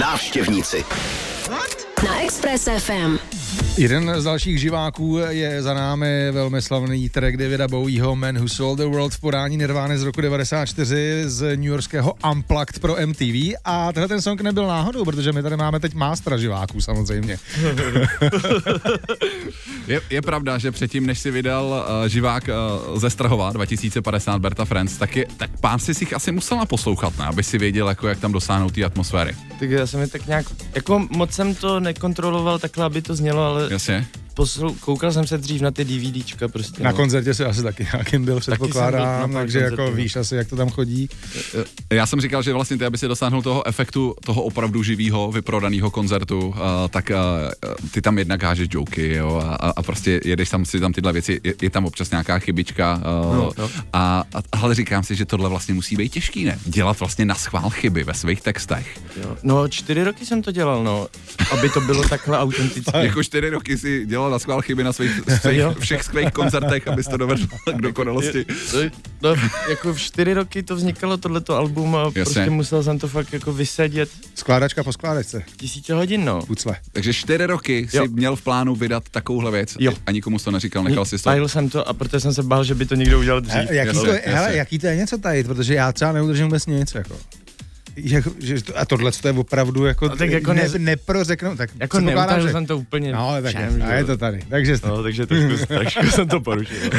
Návštěvníci. 0.00 0.84
Na 2.04 2.22
Express 2.22 2.68
FM. 2.78 3.18
Jeden 3.78 4.20
z 4.20 4.24
dalších 4.24 4.60
živáků 4.60 5.18
je 5.28 5.62
za 5.62 5.74
námi 5.74 6.30
velmi 6.32 6.62
slavný 6.62 7.08
track 7.08 7.36
Davida 7.36 7.68
Bowieho 7.68 8.16
Man 8.16 8.38
Who 8.38 8.48
Sold 8.48 8.78
the 8.78 8.84
World 8.84 9.14
v 9.14 9.20
podání 9.20 9.56
Nirvány 9.56 9.98
z 9.98 10.02
roku 10.02 10.20
94 10.20 11.22
z 11.26 11.56
New 11.56 11.64
Yorkského 11.64 12.14
Unplugged 12.30 12.78
pro 12.78 12.96
MTV 13.06 13.54
a 13.64 13.92
tenhle 13.92 14.08
ten 14.08 14.22
song 14.22 14.40
nebyl 14.40 14.66
náhodou, 14.66 15.04
protože 15.04 15.32
my 15.32 15.42
tady 15.42 15.56
máme 15.56 15.80
teď 15.80 15.94
mástra 15.94 16.36
živáků 16.36 16.80
samozřejmě. 16.80 17.38
Je, 19.86 20.00
je 20.10 20.22
pravda, 20.22 20.58
že 20.58 20.70
předtím, 20.70 21.06
než 21.06 21.18
si 21.18 21.30
vydal 21.30 21.64
uh, 21.64 22.08
živák 22.08 22.48
uh, 22.88 22.98
ze 22.98 23.10
Strahova 23.10 23.52
2050 23.52 24.38
Berta 24.38 24.64
Friends, 24.64 24.96
tak, 24.96 25.16
je, 25.16 25.26
tak 25.36 25.50
pár 25.60 25.78
si 25.78 25.92
jich 26.00 26.14
asi 26.14 26.32
musel 26.32 26.58
naposlouchat, 26.58 27.18
ne? 27.18 27.24
aby 27.24 27.42
si 27.42 27.58
věděl, 27.58 27.88
jako, 27.88 28.08
jak 28.08 28.20
tam 28.20 28.32
dosáhnout 28.32 28.74
té 28.74 28.84
atmosféry. 28.84 29.36
Tak 29.58 29.70
já 29.70 29.86
jsem 29.86 30.00
je 30.00 30.06
tak 30.06 30.26
nějak, 30.26 30.46
jako 30.74 31.06
moc 31.10 31.32
jsem 31.32 31.54
to 31.54 31.80
nekontroloval 31.92 32.58
takhle, 32.58 32.84
aby 32.84 33.02
to 33.02 33.14
znělo, 33.14 33.42
ale 33.46 33.68
Jasně? 33.70 34.06
Poslou, 34.34 34.74
koukal 34.74 35.12
jsem 35.12 35.26
se 35.26 35.38
dřív 35.38 35.60
na 35.62 35.70
ty 35.70 35.84
DVDčka 35.84 36.48
prostě. 36.48 36.82
Na 36.82 36.90
no. 36.90 36.96
koncertě 36.96 37.34
se 37.34 37.46
asi 37.46 37.62
taky 37.62 37.86
nějakým 37.92 38.24
byl, 38.24 38.40
jsem 38.40 38.56
byl 38.56 38.58
předpokládám, 38.68 39.32
na 39.32 39.38
takže 39.40 39.58
jako 39.58 39.76
koncertu. 39.76 39.96
víš 39.96 40.16
asi, 40.16 40.36
jak 40.36 40.48
to 40.48 40.56
tam 40.56 40.70
chodí. 40.70 41.08
Já 41.92 42.06
jsem 42.06 42.20
říkal, 42.20 42.42
že 42.42 42.52
vlastně 42.52 42.78
ty, 42.78 42.84
aby 42.84 42.98
si 42.98 43.08
dosáhnul 43.08 43.42
toho 43.42 43.66
efektu 43.66 44.14
toho 44.24 44.42
opravdu 44.42 44.82
živého, 44.82 45.32
vyprodaného 45.32 45.90
koncertu, 45.90 46.38
uh, 46.48 46.54
tak 46.90 47.10
uh, 47.10 47.70
ty 47.90 48.02
tam 48.02 48.18
jednak 48.18 48.42
hážeš 48.42 48.68
joky, 48.70 49.14
jo, 49.14 49.42
a, 49.44 49.54
a- 49.54 49.72
a 49.76 49.82
prostě 49.82 50.20
jedeš 50.24 50.48
tam 50.50 50.64
si 50.64 50.80
tam 50.80 50.92
tyhle 50.92 51.12
věci, 51.12 51.40
je, 51.44 51.54
je 51.62 51.70
tam 51.70 51.84
občas 51.84 52.10
nějaká 52.10 52.38
chybička. 52.38 52.94
Uh, 53.28 53.36
No, 53.36 53.50
no. 53.58 53.70
A, 53.92 54.24
a, 54.34 54.42
ale 54.52 54.74
říkám 54.74 55.02
si, 55.04 55.14
že 55.16 55.24
tohle 55.24 55.48
vlastně 55.48 55.74
musí 55.74 55.96
být 55.96 56.12
těžký, 56.12 56.44
ne? 56.44 56.58
Dělat 56.66 57.00
vlastně 57.00 57.24
na 57.24 57.34
schvál 57.34 57.70
chyby 57.70 58.04
ve 58.04 58.14
svých 58.14 58.40
textech. 58.40 59.00
Jo. 59.22 59.36
No, 59.42 59.68
čtyři 59.68 60.04
roky 60.04 60.26
jsem 60.26 60.42
to 60.42 60.52
dělal, 60.52 60.84
no, 60.84 61.08
aby 61.50 61.68
to 61.70 61.80
bylo 61.80 62.08
takhle 62.08 62.38
autentické. 62.44 63.04
Jako 63.04 63.22
čtyři 63.22 63.50
roky 63.50 63.78
si 63.78 64.06
dělal 64.06 64.21
na 64.30 64.38
schvál 64.38 64.62
chyby 64.62 64.84
na 64.84 64.92
svých, 64.92 65.10
svých 65.40 65.62
všech 65.78 66.02
svých 66.02 66.30
koncertech, 66.30 66.88
abys 66.88 67.06
to 67.08 67.16
dovedl 67.16 67.46
k 67.76 67.80
dokonalosti. 67.80 68.46
No, 69.22 69.34
jako 69.70 69.94
v 69.94 69.98
čtyři 70.00 70.34
roky 70.34 70.62
to 70.62 70.76
vznikalo 70.76 71.16
tohleto 71.16 71.56
album 71.56 71.96
a 71.96 72.02
Jasně. 72.02 72.22
prostě 72.24 72.50
musel 72.50 72.82
jsem 72.82 72.98
to 72.98 73.08
fakt 73.08 73.32
jako 73.32 73.52
vysedět 73.52 74.08
Skládačka 74.34 74.84
po 74.84 74.92
skládačce, 74.92 75.42
tisíce 75.56 75.94
hodin, 75.94 76.24
no. 76.24 76.42
pucle. 76.46 76.76
Takže 76.92 77.12
čtyři 77.14 77.46
roky 77.46 77.88
si 77.90 77.96
Jo. 77.96 78.06
měl 78.10 78.36
v 78.36 78.42
plánu 78.42 78.74
vydat 78.74 79.02
takovouhle 79.10 79.50
věc 79.50 79.76
Jo. 79.80 79.92
a 80.06 80.10
nikomu 80.12 80.38
jsi 80.38 80.44
to 80.44 80.50
neříkal, 80.50 80.84
nechal 80.84 81.04
si 81.04 81.16
to. 81.18 81.22
Tajil 81.24 81.48
jsem 81.48 81.68
to 81.68 81.88
a 81.88 81.92
protože 81.92 82.20
jsem 82.20 82.34
se 82.34 82.42
bál, 82.42 82.64
že 82.64 82.74
by 82.74 82.86
to 82.86 82.94
někdo 82.94 83.18
udělal 83.18 83.40
dřív. 83.40 83.70
A, 83.70 83.72
jaký, 83.72 83.86
jasně, 83.88 84.00
to 84.00 84.06
je, 84.12 84.22
hele, 84.26 84.56
jaký 84.56 84.78
to 84.78 84.86
je 84.86 84.96
něco 84.96 85.18
tajit, 85.18 85.46
protože 85.46 85.74
já 85.74 85.92
třeba 85.92 86.12
neudržím 86.12 86.44
vůbec 86.46 86.66
nic, 86.66 86.94
jako. 86.94 87.16
Jako, 87.96 88.30
že, 88.38 88.62
to- 88.62 88.78
a 88.78 88.84
tohle 88.84 89.12
to 89.12 89.28
je 89.28 89.34
opravdu 89.34 89.84
jako, 89.84 90.08
No, 90.08 90.16
tak 90.16 90.30
jako 90.30 90.52
ne, 90.52 90.68
ne- 90.68 90.78
neprořeknu, 90.78 91.56
tak 91.56 91.70
Jako 91.80 92.00
že- 92.40 92.52
jsem 92.52 92.66
to 92.66 92.78
úplně 92.78 93.12
No, 93.12 93.32
tak 93.42 93.56
všem, 93.56 93.78
je, 93.78 93.84
a 93.84 93.88
že 93.90 93.94
je 93.94 94.04
to 94.04 94.16
tady. 94.16 94.40
Takže 94.48 94.76
No, 94.86 95.02
takže 95.02 95.26
trošku, 95.26 95.66
trošku 95.66 96.06
jsem 96.06 96.28
to 96.28 96.40
porušil. 96.40 96.76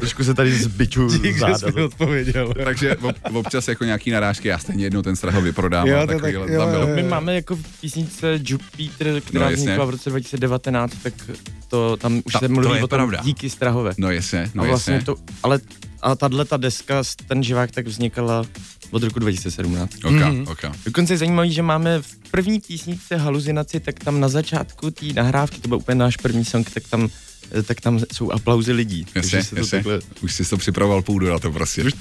trošku 0.00 0.24
se 0.24 0.34
tady 0.34 0.52
zbiču 0.52 1.08
dík, 1.18 1.34
že 1.34 1.40
záda. 1.40 1.58
jsi 1.58 1.72
mi 1.72 1.82
odpověděl. 1.82 2.54
Takže 2.64 2.96
ob- 2.96 3.16
občas 3.32 3.68
jako 3.68 3.84
nějaký 3.84 4.10
narážky, 4.10 4.48
já 4.48 4.58
stejně 4.58 4.84
jednou 4.84 5.02
ten 5.02 5.16
strahov 5.16 5.44
vyprodám. 5.44 5.86
Jo, 5.88 6.06
to 6.06 6.18
tak- 6.20 6.34
jo, 6.34 6.40
tam 6.58 6.70
bylo. 6.70 6.88
jo, 6.88 6.94
My 6.94 7.02
máme 7.02 7.34
jako 7.34 7.56
v 7.56 7.62
písničce 7.80 8.40
Jupiter, 8.44 9.20
která 9.20 9.50
No, 9.50 9.56
vznikla 9.56 9.84
v 9.84 9.90
roce 9.90 10.10
2019, 10.10 10.92
tak 11.02 11.12
to 11.68 11.96
tam 11.96 12.22
už 12.24 12.32
Ta- 12.32 12.38
se 12.38 12.48
to 12.48 12.54
mluví 12.54 12.76
je 12.76 12.84
o 12.84 12.86
tom 12.86 12.96
pravda. 12.96 13.20
díky 13.24 13.50
Strahové. 13.50 13.92
No 13.98 14.10
jasně, 14.10 14.50
no 14.54 14.62
a 14.62 14.66
vlastně 14.66 14.94
jasně. 14.94 15.06
to, 15.06 15.16
ale 15.42 15.60
a 16.02 16.14
tahle 16.16 16.44
ta 16.44 16.56
deska, 16.56 17.02
ten 17.26 17.42
živák 17.42 17.70
tak 17.70 17.86
vznikala 17.86 18.44
od 18.90 19.02
roku 19.02 19.18
2017. 19.18 20.04
Oka, 20.04 20.30
Mhm. 20.30 20.44
oka. 20.48 20.72
Dokonce 20.84 21.12
je 21.12 21.18
zajímavý, 21.18 21.52
že 21.52 21.62
máme 21.62 22.02
v 22.02 22.16
první 22.30 22.60
písničce 22.60 23.16
Haluzinaci, 23.16 23.80
tak 23.80 23.98
tam 24.04 24.20
na 24.20 24.28
začátku 24.28 24.90
té 24.90 25.06
nahrávky, 25.14 25.60
to 25.60 25.68
byl 25.68 25.78
úplně 25.78 25.94
náš 25.94 26.16
první 26.16 26.44
song, 26.44 26.70
tak 26.70 26.82
tam, 26.90 27.08
eh, 27.58 27.62
tak 27.62 27.80
tam 27.80 28.00
jsou 28.12 28.32
aplauzy 28.32 28.72
lidí. 28.72 29.06
Jasně, 29.14 29.42
se 29.42 29.50
to 29.50 29.56
jasně. 29.56 29.70
takhle... 29.78 30.00
Už 30.22 30.34
jsi 30.34 30.44
to 30.44 30.56
připravoval 30.56 31.02
půdu 31.02 31.26
na 31.28 31.38
to 31.38 31.52
prostě. 31.52 31.84
Už? 31.84 31.92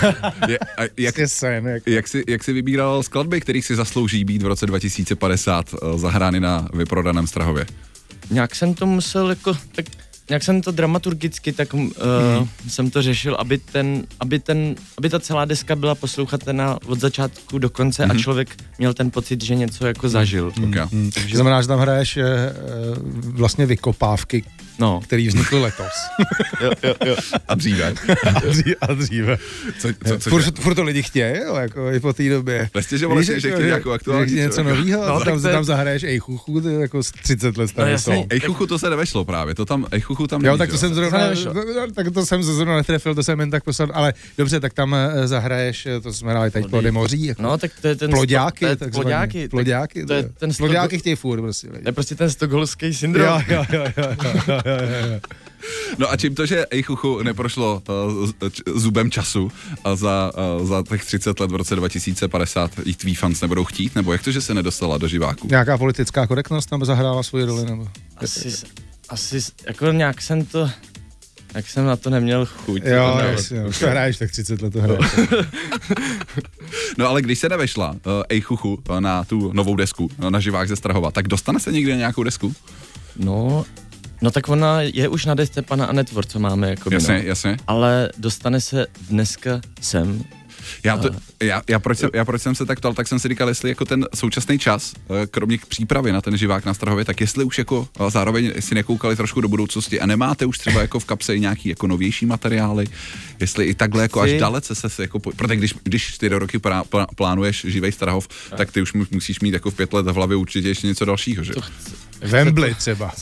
Je, 0.48 0.58
a 0.58 0.82
jak, 0.96 1.14
sen, 1.26 1.66
jak, 1.66 1.82
jak, 1.86 2.08
jsi, 2.08 2.24
jak 2.28 2.44
jsi 2.44 2.52
vybíral 2.52 3.02
skladby, 3.02 3.40
kterých 3.40 3.66
si 3.66 3.76
zaslouží 3.76 4.24
být 4.24 4.42
v 4.42 4.46
roce 4.46 4.66
2050 4.66 5.74
eh, 5.74 5.98
zahrány 5.98 6.40
na 6.40 6.68
vyprodaném 6.74 7.26
Strahově? 7.26 7.66
nějak 8.30 8.54
jsem 8.54 8.74
to 8.74 8.86
musel 8.86 9.30
jako, 9.30 9.56
tak 9.72 9.86
nějak 10.30 10.42
jsem 10.42 10.60
to 10.62 10.70
dramaturgicky, 10.70 11.52
tak 11.52 11.74
uh, 11.74 11.80
Mhm. 11.80 12.48
jsem 12.68 12.90
to 12.90 13.02
řešil, 13.02 13.34
aby 13.34 13.58
ten, 13.58 14.06
aby 14.20 14.38
ten, 14.38 14.74
aby 14.98 15.10
ta 15.10 15.20
celá 15.20 15.44
deska 15.44 15.76
byla 15.76 15.94
poslouchatelná 15.94 16.78
od 16.86 17.00
začátku 17.00 17.58
do 17.58 17.70
konce 17.70 18.02
Mhm. 18.06 18.10
a 18.16 18.20
člověk 18.20 18.48
měl 18.78 18.94
ten 18.94 19.10
pocit, 19.10 19.44
že 19.44 19.54
něco 19.54 19.86
jako 19.86 20.08
zažil. 20.08 20.52
Oka. 20.68 20.84
Hmm. 20.92 21.10
To 21.10 21.20
znamená, 21.36 21.62
že 21.62 21.68
tam 21.68 21.80
hraješ 21.80 22.16
eh, 22.16 22.22
eh, 22.22 22.54
vlastně 23.22 23.66
vykopávky, 23.66 24.44
No. 24.78 25.00
který 25.04 25.28
vznikly 25.28 25.60
letos. 25.60 25.92
Jo, 26.60 26.70
jo, 26.82 26.94
jo. 27.06 27.16
A 27.48 27.54
dříve. 27.54 27.94
a 28.80 28.92
dříve. 28.94 29.36
Co, 29.78 29.88
co, 30.08 30.18
co, 30.18 30.30
Furt, 30.30 30.58
furt 30.58 30.74
to 30.74 30.82
lidi 30.82 31.02
chtějí, 31.02 31.38
jo, 31.46 31.54
jako 31.54 31.90
i 31.92 32.00
po 32.00 32.12
té 32.12 32.28
době. 32.28 32.70
Víš, 32.76 32.86
si, 32.86 32.98
že 32.98 33.04
jako, 33.04 33.18
chtějí 33.56 33.66
nějakou 33.66 33.90
aktuální 33.90 34.32
Něco 34.34 34.54
co, 34.54 34.62
nového, 34.62 35.06
No, 35.08 35.18
no, 35.18 35.24
tam, 35.24 35.42
tam 35.42 35.64
zahraješ 35.64 36.02
ej 36.02 36.18
chuchu, 36.18 36.60
to 36.60 36.68
je 36.68 36.80
jako 36.80 37.02
z 37.02 37.12
30 37.12 37.56
let 37.56 37.68
starý 37.68 37.86
No, 37.88 37.92
jasně. 37.92 38.14
song. 38.14 38.26
Ej 38.32 38.40
chuchu, 38.40 38.66
to 38.66 38.78
se 38.78 38.90
nevešlo 38.90 39.24
právě, 39.24 39.54
to 39.54 39.64
tam, 39.64 39.86
ej 39.90 40.00
chuchu 40.16 40.26
tam 40.26 40.44
Jo, 40.44 40.46
není, 40.52 40.58
tak 40.58 40.70
to 40.70 40.78
jsem 40.78 40.94
zrovna, 40.94 41.18
no, 41.54 41.64
tak 41.94 42.10
to 42.14 42.26
jsem 42.26 42.42
zrovna 42.42 42.76
netrefil, 42.76 43.14
to 43.14 43.22
jsem 43.22 43.40
jen 43.40 43.50
tak 43.50 43.64
poslal, 43.64 43.88
ale 43.94 44.14
dobře, 44.38 44.60
tak 44.60 44.72
tam 44.74 44.94
eh, 44.94 45.28
zahraješ, 45.28 45.86
eh, 45.86 46.00
to 46.00 46.12
jsme 46.12 46.30
hráli 46.30 46.50
teď 46.50 46.66
plody 46.70 46.90
moří, 46.90 47.24
jako 47.26 47.42
No, 47.42 47.58
tak 47.58 47.70
to 47.82 47.88
je 47.88 47.96
ten... 47.96 48.10
ploďáky, 48.10 48.76
to 48.76 48.84
je 48.84 48.90
ploďáky. 48.90 49.42
tak 49.42 49.50
Ploďáky, 49.50 50.06
to 50.06 50.12
je 50.12 50.22
to 50.22 50.26
je- 50.28 50.32
ten 50.38 50.50
ploďáky 50.54 50.98
chtějí 50.98 51.16
furt, 51.16 51.40
prostě. 51.40 51.68
To 51.68 51.88
je 51.88 51.92
prostě 51.92 52.14
ten 52.14 52.30
stokholmský 52.30 52.94
syndrom. 52.94 53.26
Jo, 53.26 53.42
jo, 53.48 53.64
jo, 53.72 53.84
jo, 53.96 54.04
jo, 54.24 54.32
jo, 54.48 54.60
jo, 54.66 55.06
jo. 55.12 55.20
No 55.98 56.10
a 56.12 56.16
čím 56.16 56.34
to, 56.34 56.46
že 56.46 56.66
ej 56.70 56.82
chuchu 56.82 57.22
neprošlo 57.22 57.82
uh, 57.88 58.26
z- 58.26 58.32
č- 58.52 58.62
zubem 58.74 59.10
času 59.10 59.50
a 59.84 59.96
za, 59.96 60.32
uh, 60.60 60.66
za 60.68 60.82
těch 60.88 61.04
30 61.04 61.40
let 61.40 61.50
v 61.50 61.54
roce 61.54 61.76
2050 61.76 62.70
jich 62.84 62.96
tví 62.96 63.14
fans 63.14 63.40
nebudou 63.40 63.64
chtít, 63.64 63.94
nebo 63.94 64.12
jak 64.12 64.22
to, 64.24 64.32
že 64.32 64.40
se 64.40 64.54
nedostala 64.54 64.98
do 64.98 65.08
živáků? 65.08 65.48
Nějaká 65.50 65.78
politická 65.78 66.26
korektnost 66.26 66.70
tam 66.70 66.84
zahrála 66.84 67.22
svoji 67.22 67.44
roli, 67.44 67.64
nebo? 67.64 67.88
Asi, 68.16 68.48
asi, 69.08 69.40
jako 69.66 69.92
nějak 69.92 70.22
jsem 70.22 70.44
to, 70.44 70.70
jak 71.54 71.68
jsem 71.68 71.86
na 71.86 71.96
to 71.96 72.10
neměl 72.10 72.46
chuť. 72.46 72.82
Jo, 72.84 73.18
to 73.20 73.26
jasně, 73.26 73.64
už 73.64 73.78
to 73.78 73.86
hraješ, 73.86 74.16
tak 74.18 74.30
30 74.30 74.62
let 74.62 74.72
to 74.72 74.80
hraješ. 74.82 75.04
No 76.98 77.08
ale 77.08 77.22
když 77.22 77.38
se 77.38 77.48
nevešla 77.48 77.90
uh, 77.90 77.96
ej 78.28 78.40
chuchu 78.40 78.82
uh, 78.90 79.00
na 79.00 79.24
tu 79.24 79.52
novou 79.52 79.76
desku, 79.76 80.04
uh, 80.18 80.30
na 80.30 80.40
živák 80.40 80.68
ze 80.68 80.76
Strahova, 80.76 81.10
tak 81.10 81.28
dostane 81.28 81.60
se 81.60 81.72
někdy 81.72 81.90
na 81.90 81.98
nějakou 81.98 82.22
desku? 82.22 82.54
No, 83.16 83.64
no 84.22 84.30
tak 84.30 84.48
ona 84.48 84.80
je 84.82 85.08
už 85.08 85.24
na 85.24 85.34
desce 85.34 85.62
pana 85.62 85.86
Anetvor, 85.86 86.26
co 86.26 86.38
máme 86.38 86.70
jako 86.70 86.94
Jasně, 86.94 87.14
no. 87.14 87.22
jasně. 87.24 87.56
Ale 87.66 88.10
dostane 88.18 88.60
se 88.60 88.86
dneska 89.10 89.60
sem. 89.80 90.24
Já, 90.84 90.96
to, 90.96 91.10
já, 91.42 91.62
já, 91.68 91.78
proč 91.78 91.98
jsem, 91.98 92.10
já 92.14 92.24
proč 92.24 92.42
jsem 92.42 92.54
se 92.54 92.66
tak 92.66 92.78
ptal, 92.78 92.94
tak 92.94 93.08
jsem 93.08 93.18
si 93.18 93.28
říkal, 93.28 93.48
jestli 93.48 93.68
jako 93.68 93.84
ten 93.84 94.06
současný 94.14 94.58
čas, 94.58 94.92
eh, 95.22 95.26
kromě 95.26 95.58
k 95.58 95.66
přípravy 95.66 96.12
na 96.12 96.20
ten 96.20 96.36
živák 96.36 96.64
na 96.64 96.74
Strahově, 96.74 97.04
tak 97.04 97.20
jestli 97.20 97.44
už 97.44 97.58
jako 97.58 97.88
zároveň 98.08 98.52
si 98.60 98.74
nekoukali 98.74 99.16
trošku 99.16 99.40
do 99.40 99.48
budoucnosti 99.48 100.00
a 100.00 100.06
nemáte 100.06 100.46
už 100.46 100.58
třeba 100.58 100.80
jako 100.80 101.00
v 101.00 101.04
kapse 101.04 101.36
i 101.36 101.40
nějaký 101.40 101.68
jako 101.68 101.86
novější 101.86 102.26
materiály, 102.26 102.86
jestli 103.40 103.64
i 103.64 103.74
takhle 103.74 104.02
jako 104.02 104.20
až 104.20 104.30
dalece 104.40 104.74
se, 104.74 104.88
se 104.88 105.02
jako, 105.02 105.18
protože 105.18 105.56
když, 105.56 105.74
když 105.82 106.14
čtyři 106.14 106.34
roky 106.34 106.58
plá, 106.58 106.84
plá, 106.84 107.06
plánuješ 107.16 107.66
živej 107.68 107.92
Strahov, 107.92 108.28
tak 108.56 108.72
ty 108.72 108.82
už 108.82 108.92
mu- 108.94 109.06
musíš 109.10 109.40
mít 109.40 109.54
jako 109.54 109.70
v 109.70 109.74
pět 109.74 109.92
let 109.92 110.06
v 110.06 110.14
hlavě 110.14 110.36
určitě 110.36 110.68
ještě 110.68 110.86
něco 110.86 111.04
dalšího, 111.04 111.44
že? 111.44 111.52
Wembley 112.20 112.74
třeba. 112.74 113.12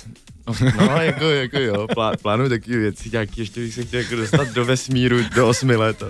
No, 0.80 1.02
jako, 1.02 1.24
jako 1.24 1.58
jo, 1.58 1.86
plá, 1.94 2.12
plánuju 2.22 2.48
takové 2.48 2.76
věci, 2.78 3.08
nějaký, 3.12 3.40
ještě 3.40 3.60
bych 3.60 3.74
se 3.74 3.82
chtěl 3.84 4.00
jako 4.00 4.16
dostat 4.16 4.48
do 4.48 4.64
vesmíru 4.64 5.16
do 5.34 5.48
osmi 5.48 5.76
let. 5.76 6.02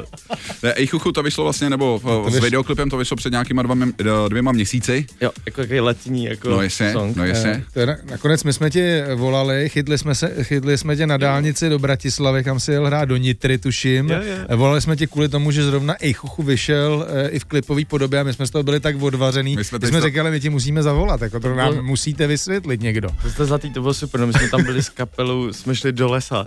Ne, 0.62 0.72
Ej 0.72 0.86
chuchu, 0.86 1.12
to 1.12 1.22
vyšlo 1.22 1.44
vlastně, 1.44 1.70
nebo 1.70 2.00
no, 2.04 2.30
s 2.30 2.34
vyš- 2.36 2.40
videoklipem 2.42 2.90
to 2.90 2.96
vyšlo 2.96 3.16
před 3.16 3.30
nějakýma 3.30 3.62
dvěma, 3.62 3.86
dvěma 4.28 4.52
měsíci. 4.52 5.06
Jo, 5.20 5.30
jako 5.46 5.60
takový 5.60 5.80
letní 5.80 6.24
jako 6.24 6.48
No 6.50 6.62
jasně, 6.62 6.92
song. 6.92 7.16
no 7.16 7.24
jasně. 7.24 7.50
Eh, 7.50 7.62
To 7.72 7.80
je, 7.80 7.86
na- 7.86 7.96
nakonec 8.10 8.44
my 8.44 8.52
jsme 8.52 8.70
ti 8.70 9.02
volali, 9.14 9.68
chytli 9.68 9.98
jsme, 9.98 10.14
se, 10.14 10.44
chytli 10.44 10.78
jsme 10.78 10.96
tě 10.96 11.06
na 11.06 11.16
dálnici 11.16 11.68
do 11.68 11.78
Bratislavy, 11.78 12.44
kam 12.44 12.60
si 12.60 12.72
jel 12.72 12.86
hrát 12.86 13.04
do 13.04 13.16
Nitry, 13.16 13.58
tuším. 13.58 14.10
Jo, 14.10 14.16
jo. 14.16 14.36
Eh, 14.48 14.56
Volali 14.56 14.80
jsme 14.80 14.96
ti 14.96 15.06
kvůli 15.06 15.28
tomu, 15.28 15.50
že 15.50 15.64
zrovna 15.64 15.94
Ejchuchu 16.00 16.42
vyšel 16.42 17.06
eh, 17.08 17.28
i 17.28 17.38
v 17.38 17.44
klipové 17.44 17.84
podobě 17.84 18.20
a 18.20 18.22
my 18.22 18.32
jsme 18.32 18.46
z 18.46 18.50
toho 18.50 18.62
byli 18.62 18.80
tak 18.80 19.02
odvařený. 19.02 19.56
My 19.56 19.64
jsme 19.64 19.78
my 19.82 19.86
jsme 19.88 20.00
to- 20.00 20.06
říkali, 20.06 20.30
my 20.30 20.40
ti 20.40 20.50
musíme 20.50 20.82
zavolat, 20.82 21.22
jako 21.22 21.40
to 21.40 21.54
nám 21.54 21.84
musíte 21.84 22.26
vysvětlit 22.26 22.80
někdo. 22.80 23.08
To 23.22 23.30
jste 23.30 23.44
zlatý, 23.44 23.70
to 23.70 23.80
bylo 23.80 23.94
super, 23.94 24.23
no 24.26 24.32
my 24.32 24.38
jsme 24.38 24.48
tam 24.48 24.64
byli 24.64 24.82
s 24.82 24.88
kapelou, 24.88 25.52
jsme 25.52 25.76
šli 25.76 25.92
do 25.92 26.08
lesa 26.10 26.46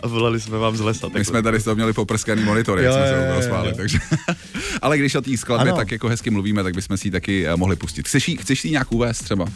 a 0.00 0.08
volali 0.08 0.40
jsme 0.40 0.58
vám 0.58 0.76
z 0.76 0.80
lesa. 0.80 1.08
My 1.14 1.24
jsme 1.24 1.42
tady 1.42 1.60
z 1.60 1.64
toho 1.64 1.74
měli 1.74 1.92
poprskaný 1.92 2.44
monitory, 2.44 2.84
jak 2.84 2.94
Jo, 2.94 2.98
jsme 2.98 3.42
se 3.42 3.48
jo. 3.48 3.72
takže... 3.76 3.98
Ale 4.82 4.98
když 4.98 5.14
o 5.14 5.20
té 5.20 5.36
skladbě 5.36 5.72
Ano. 5.72 5.76
tak 5.76 5.92
jako 5.92 6.08
hezky 6.08 6.30
mluvíme, 6.30 6.62
tak 6.62 6.74
bychom 6.74 6.96
si 6.96 7.08
ji 7.08 7.12
taky 7.12 7.46
eh, 7.46 7.56
mohli 7.56 7.76
pustit. 7.76 8.08
Chceš 8.08 8.28
jí, 8.28 8.36
chceš 8.36 8.64
jí 8.64 8.70
nějak 8.70 8.92
uvést 8.92 9.18
třeba? 9.18 9.44
Uh, 9.44 9.50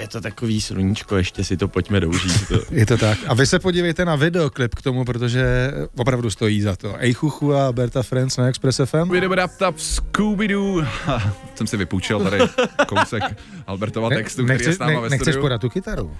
je 0.00 0.08
to 0.08 0.20
takový 0.20 0.60
sluníčko, 0.60 1.16
ještě 1.16 1.44
si 1.44 1.56
to 1.56 1.68
pojďme 1.68 2.00
doužít. 2.00 2.48
To. 2.48 2.54
Je 2.74 2.86
to 2.86 2.96
tak. 2.96 3.18
A 3.26 3.34
vy 3.34 3.46
se 3.46 3.58
podívejte 3.58 4.04
na 4.04 4.16
videoklip 4.16 4.74
k 4.74 4.82
tomu, 4.82 5.04
protože 5.04 5.72
opravdu 5.96 6.30
stojí 6.30 6.60
za 6.60 6.76
to. 6.76 6.94
Ejchuchu 6.98 7.54
a 7.54 7.72
Berta 7.72 8.02
Friends 8.02 8.36
na 8.36 8.48
Express 8.48 8.80
FM. 8.84 9.10
Vidobadaptap 9.10 9.76
Scooby-Doo. 9.76 10.86
Ha, 11.04 11.32
Jsem 11.54 11.66
si 11.66 11.76
vypůjčil 11.76 12.20
tady 12.20 12.38
kousek 12.86 13.22
Albertova 13.66 14.08
textu, 14.08 14.44
který 14.44 14.64
je 14.64 14.72
s 14.72 14.78
náma 14.78 15.00
ve 15.00 15.08
nechceš 15.10 15.36
podat 15.36 15.60
tu 15.60 15.68
kytaru? 15.68 16.16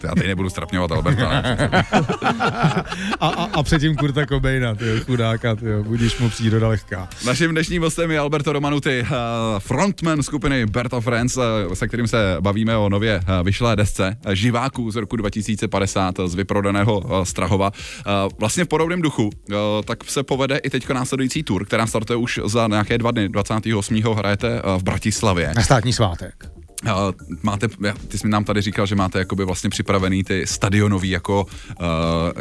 To 0.00 0.06
Já 0.06 0.14
teď 0.14 0.26
nebudu 0.26 0.50
strapňovat 0.50 0.92
Alberta. 0.92 1.28
ne? 1.42 1.68
A, 3.20 3.28
a, 3.28 3.44
a 3.44 3.62
předtím 3.62 3.96
Kurta 3.96 4.26
Cobaina, 4.26 4.74
tyjo, 4.74 5.04
chudáka, 5.04 5.56
tyjo, 5.56 5.84
budíš 5.84 6.18
mu 6.18 6.30
příroda 6.30 6.68
lehká. 6.68 7.08
Naším 7.26 7.50
dnešním 7.50 7.82
hostem 7.82 8.10
je 8.10 8.18
Alberto 8.18 8.52
Romanuti, 8.52 9.00
eh, 9.00 9.06
frontman 9.58 10.22
skupiny 10.22 10.66
Berta 10.66 11.00
Friends, 11.00 11.36
eh, 11.36 11.76
se 11.76 11.88
kterým 11.88 12.06
se 12.06 12.19
bavíme 12.40 12.76
o 12.76 12.88
nově 12.88 13.20
eh, 13.22 13.42
vyšlé 13.42 13.76
desce 13.76 14.16
eh, 14.24 14.36
živáků 14.36 14.90
z 14.90 14.96
roku 14.96 15.16
2050 15.16 16.14
z 16.26 16.34
vyprodaného 16.34 17.02
eh, 17.22 17.26
Strahova. 17.26 17.70
Eh, 18.06 18.10
Vlastně 18.38 18.64
v 18.64 18.68
podobném 18.68 19.02
duchu, 19.02 19.30
eh, 19.50 19.54
tak 19.84 20.04
se 20.04 20.22
povede 20.22 20.56
i 20.58 20.70
teďko 20.70 20.94
následující 20.94 21.42
tour, 21.42 21.64
která 21.66 21.86
startuje 21.86 22.16
už 22.16 22.40
za 22.46 22.66
nějaké 22.66 22.98
dva 22.98 23.10
dny. 23.10 23.28
28. 23.28 24.14
hrajete 24.14 24.48
eh, 24.58 24.78
v 24.78 24.82
Bratislavě. 24.82 25.52
Na 25.56 25.62
státní 25.62 25.92
svátek. 25.92 26.34
Uh, 26.84 26.90
máte, 27.42 27.68
ty 28.08 28.18
jsi 28.18 28.26
mi 28.26 28.30
nám 28.30 28.44
tady 28.44 28.60
říkal, 28.60 28.86
že 28.86 28.94
máte 28.96 29.18
jakoby 29.18 29.44
vlastně 29.44 29.70
připravený 29.70 30.24
ty 30.24 30.46
stadionový 30.46 31.10
jako, 31.10 31.46
uh, 31.80 31.86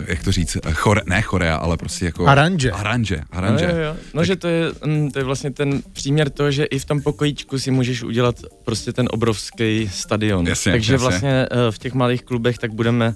jak 0.08 0.24
to 0.24 0.32
říct, 0.32 0.58
chore, 0.74 1.02
ne 1.06 1.22
chorea, 1.22 1.56
ale 1.56 1.78
prostě 1.78 2.06
jako... 2.06 2.28
Aranže. 2.28 2.72
Aranže, 2.72 3.22
aranže. 3.32 3.68
No, 3.68 3.74
jo, 3.74 3.80
jo. 3.80 3.96
no 4.14 4.24
že 4.24 4.36
to 4.36 4.48
je, 4.48 4.72
mm, 4.86 5.12
to 5.12 5.20
je 5.20 5.26
vlastně 5.26 5.52
ten 5.52 5.82
příměr 5.94 6.30
toho, 6.30 6.52
že 6.52 6.66
i 6.66 6.80
v 6.80 6.86
tom 6.86 7.02
pokojíčku 7.02 7.60
si 7.60 7.72
můžeš 7.72 8.04
udělat 8.04 8.36
prostě 8.66 8.94
ten 8.94 9.08
obrovský 9.12 9.90
stadion. 9.94 10.48
Jasně, 10.48 10.72
Takže 10.72 10.94
jasně. 10.94 11.08
vlastně 11.10 11.48
eh, 11.52 11.72
v 11.72 11.78
těch 11.80 11.94
malých 11.94 12.24
klubech 12.24 12.58
tak 12.58 12.74
budeme 12.74 13.16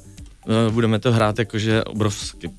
budeme 0.70 1.00
to 1.00 1.12
hrát 1.12 1.40
jakože 1.40 1.84
obrovsky. 1.84 2.50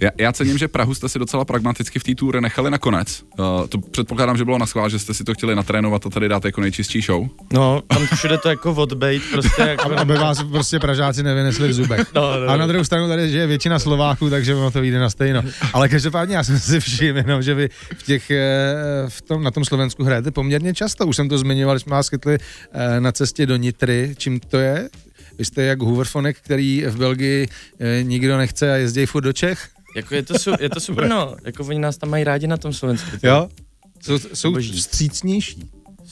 Já, 0.00 0.10
já 0.18 0.32
cením, 0.32 0.58
že 0.58 0.68
Prahu 0.68 0.94
jste 0.94 1.08
si 1.08 1.18
docela 1.18 1.44
pragmaticky 1.44 1.98
v 1.98 2.02
té 2.02 2.14
tour 2.14 2.40
nechali 2.40 2.70
nakonec. 2.70 3.22
Uh, 3.38 3.66
to 3.66 3.78
předpokládám, 3.78 4.36
že 4.36 4.44
bylo 4.44 4.58
na 4.58 4.66
schvál, 4.66 4.88
že 4.88 4.98
jste 4.98 5.14
si 5.14 5.24
to 5.24 5.34
chtěli 5.34 5.54
natrénovat 5.54 6.06
a 6.06 6.10
tady 6.10 6.28
dát 6.28 6.44
jako 6.44 6.60
nejčistší 6.60 7.00
show. 7.00 7.28
No, 7.52 7.80
tam 7.86 8.06
všude 8.06 8.38
to 8.38 8.48
jako 8.48 8.74
odbejt, 8.74 9.22
prostě 9.32 9.62
jako... 9.68 9.98
Aby 9.98 10.14
vás 10.14 10.42
prostě 10.42 10.78
Pražáci 10.78 11.22
nevynesli 11.22 11.68
v 11.68 11.72
zubech. 11.72 12.14
No, 12.14 12.40
no, 12.40 12.48
A 12.48 12.56
na 12.56 12.56
no. 12.56 12.66
druhou 12.66 12.84
stranu 12.84 13.08
tady 13.08 13.30
je 13.30 13.46
většina 13.46 13.78
Slováků, 13.78 14.30
takže 14.30 14.54
ono 14.54 14.70
to 14.70 14.80
vyjde 14.80 14.98
na 14.98 15.10
stejno. 15.10 15.42
Ale 15.72 15.88
každopádně 15.88 16.36
já 16.36 16.44
jsem 16.44 16.58
si 16.58 16.80
všiml, 16.80 17.18
jenom, 17.18 17.42
že 17.42 17.54
vy 17.54 17.68
v 17.98 18.02
těch, 18.02 18.30
eh, 18.30 18.74
v 19.08 19.22
tom, 19.22 19.42
na 19.42 19.50
tom 19.50 19.64
Slovensku 19.64 20.04
hrajete 20.04 20.30
poměrně 20.30 20.74
často. 20.74 21.06
Už 21.06 21.16
jsem 21.16 21.28
to 21.28 21.38
zmiňoval, 21.38 21.76
že 21.76 21.80
jsme 21.80 21.90
vás 21.90 22.08
chytli 22.08 22.38
eh, 22.72 23.00
na 23.00 23.12
cestě 23.12 23.46
do 23.46 23.56
Nitry. 23.56 24.14
Čím 24.18 24.40
to 24.40 24.58
je? 24.58 24.88
Vy 25.38 25.44
jste 25.44 25.62
jak 25.62 25.80
Hooverfonek, 25.82 26.36
který 26.40 26.84
v 26.86 26.96
Belgii 26.96 27.48
eh, 27.80 28.02
nikdo 28.02 28.36
nechce 28.38 28.72
a 28.72 28.76
jezdí 28.76 29.06
furt 29.06 29.22
do 29.24 29.32
Čech? 29.32 29.68
Jako 29.96 30.14
je 30.14 30.22
to, 30.22 30.38
su, 30.38 30.50
je 30.60 30.68
to 30.68 30.80
super, 30.80 31.08
no. 31.08 31.36
Jako 31.44 31.64
oni 31.64 31.78
nás 31.78 31.96
tam 31.96 32.10
mají 32.10 32.24
rádi 32.24 32.46
na 32.46 32.56
tom 32.56 32.72
Slovensku. 32.72 33.10
ty. 33.20 33.26
Jo? 33.26 33.48
Jsou, 34.02 34.18
jsou 34.18 34.52
Boží. 34.52 34.72
vstřícnější. 34.72 35.70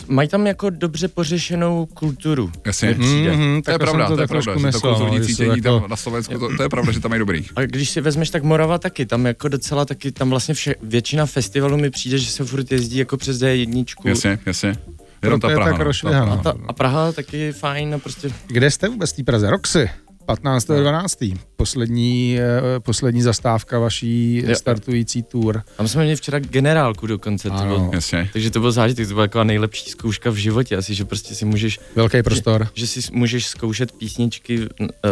Mají 0.08 0.28
tam 0.28 0.46
jako 0.46 0.70
dobře 0.70 1.08
pořešenou 1.08 1.86
kulturu. 1.86 2.52
Jasně. 2.66 2.94
Mhm, 2.98 3.62
To 3.62 3.70
je 3.70 3.78
pravda, 3.78 4.08
to, 4.08 4.16
tak 4.16 4.22
je 4.22 4.26
pravda, 4.26 4.26
trošku 4.26 4.50
že 4.50 4.54
to 4.54 4.66
myslel, 4.66 5.18
no, 5.18 5.24
cítění 5.24 5.62
tam 5.62 5.84
na 5.90 5.96
Slovensku, 5.96 6.38
to, 6.38 6.56
to 6.56 6.62
je 6.62 6.68
pravda, 6.68 6.92
že 6.92 7.00
tam 7.00 7.08
mají 7.10 7.18
dobrý. 7.18 7.46
A 7.56 7.60
když 7.62 7.90
si 7.90 8.00
vezmeš 8.00 8.30
tak 8.30 8.42
Morava 8.42 8.78
taky, 8.78 9.06
tam 9.06 9.26
jako 9.26 9.48
docela 9.48 9.84
taky, 9.84 10.12
tam 10.12 10.30
vlastně 10.30 10.54
vše, 10.54 10.74
většina 10.82 11.26
festivalů 11.26 11.76
mi 11.76 11.90
přijde, 11.90 12.18
že 12.18 12.30
se 12.30 12.44
furt 12.44 12.72
jezdí 12.72 12.98
jako 12.98 13.16
přes 13.16 13.38
D1. 13.42 13.84
Jasně, 14.04 14.38
jasně. 14.46 14.76
Jenom 15.22 15.40
ta 15.40 15.48
Proto 15.48 15.50
je 15.50 15.56
Praha. 15.56 15.70
tak 15.70 15.78
no. 15.78 15.84
rozšvihaná. 15.84 16.32
A, 16.32 16.36
ta, 16.36 16.54
a 16.68 16.72
Praha 16.72 17.12
taky 17.12 17.52
fajn 17.52 17.94
a 17.94 17.98
prostě 17.98 18.30
Kde 18.46 18.70
jste 18.70 18.88
vůbec 18.88 19.12
v 19.12 19.16
té 19.16 19.22
Praze? 19.24 19.50
Roxy. 19.50 19.90
15.12. 20.28 21.38
Poslední, 21.64 22.38
eh, 22.40 22.80
poslední 22.80 23.22
zastávka 23.22 23.78
vaší 23.78 24.42
Jo. 24.46 24.54
startující 24.54 25.22
tour. 25.22 25.62
tam 25.76 25.88
jsme 25.88 26.02
měli 26.02 26.16
včera 26.16 26.38
generálku 26.38 27.06
dokonce, 27.06 27.50
to 27.50 27.56
bylo, 27.64 27.90
Jasně. 27.94 28.30
takže 28.32 28.50
to 28.50 28.60
byl 28.60 28.72
zážitek, 28.72 29.08
to 29.08 29.14
byla 29.14 29.24
jako 29.24 29.44
nejlepší 29.44 29.90
zkouška 29.90 30.30
v 30.30 30.34
životě 30.34 30.76
asi, 30.76 30.94
že 30.94 31.04
prostě 31.04 31.34
si 31.34 31.44
můžeš, 31.44 31.80
Velký 31.96 32.22
prostor. 32.22 32.68
že 32.74 32.86
si 32.86 33.00
můžeš 33.12 33.46
zkoušet 33.46 33.92
písničky 33.92 34.60
uh, 34.60 34.66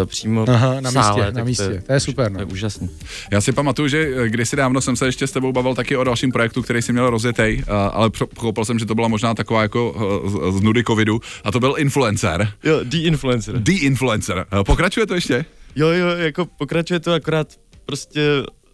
přímo 0.05 0.45
Aha, 0.49 0.81
na 0.81 0.91
v 0.91 0.93
sále, 0.93 1.23
místě, 1.25 1.39
na 1.39 1.45
místě. 1.45 1.83
To 1.87 1.93
je 1.93 2.01
super, 2.01 2.33
no. 2.33 2.39
To 2.39 2.43
je 2.43 2.47
úžasný. 2.53 2.91
Já 3.33 3.41
si 3.41 3.53
pamatuju, 3.53 3.89
že 3.89 4.09
eh, 4.17 4.29
kdysi 4.29 4.57
dávno 4.57 4.81
jsem 4.81 4.97
se 4.97 5.07
ještě 5.07 5.27
s 5.27 5.31
tebou 5.33 5.53
bavil 5.53 5.75
taky 5.75 5.97
o 5.97 6.05
dalším 6.05 6.33
projektu, 6.33 6.63
který 6.63 6.83
si 6.83 6.93
měl 6.93 7.11
rozjetej, 7.11 7.63
eh, 7.67 7.71
ale 7.93 8.11
pochopil 8.11 8.65
jsem, 8.65 8.79
že 8.79 8.87
to 8.87 8.95
byla 8.95 9.09
možná 9.09 9.35
taková 9.35 9.63
jako 9.63 9.95
eh, 10.27 10.31
z- 10.31 10.59
z 10.59 10.61
nudy 10.61 10.85
covidu 10.85 11.21
a 11.45 11.53
to 11.53 11.61
byl 11.61 11.75
influencer. 11.79 12.53
Jo, 12.65 12.81
The 12.85 12.97
Influencer. 12.97 13.59
The 13.59 13.73
influencer. 13.73 14.47
Pokračuje 14.67 15.07
to 15.07 15.15
ještě? 15.15 15.45
Jo, 15.77 15.89
jo, 15.89 16.09
jako 16.09 16.47
pokračuje 16.47 17.01
to 17.01 17.13
akorát 17.13 17.49
prostě 17.87 18.21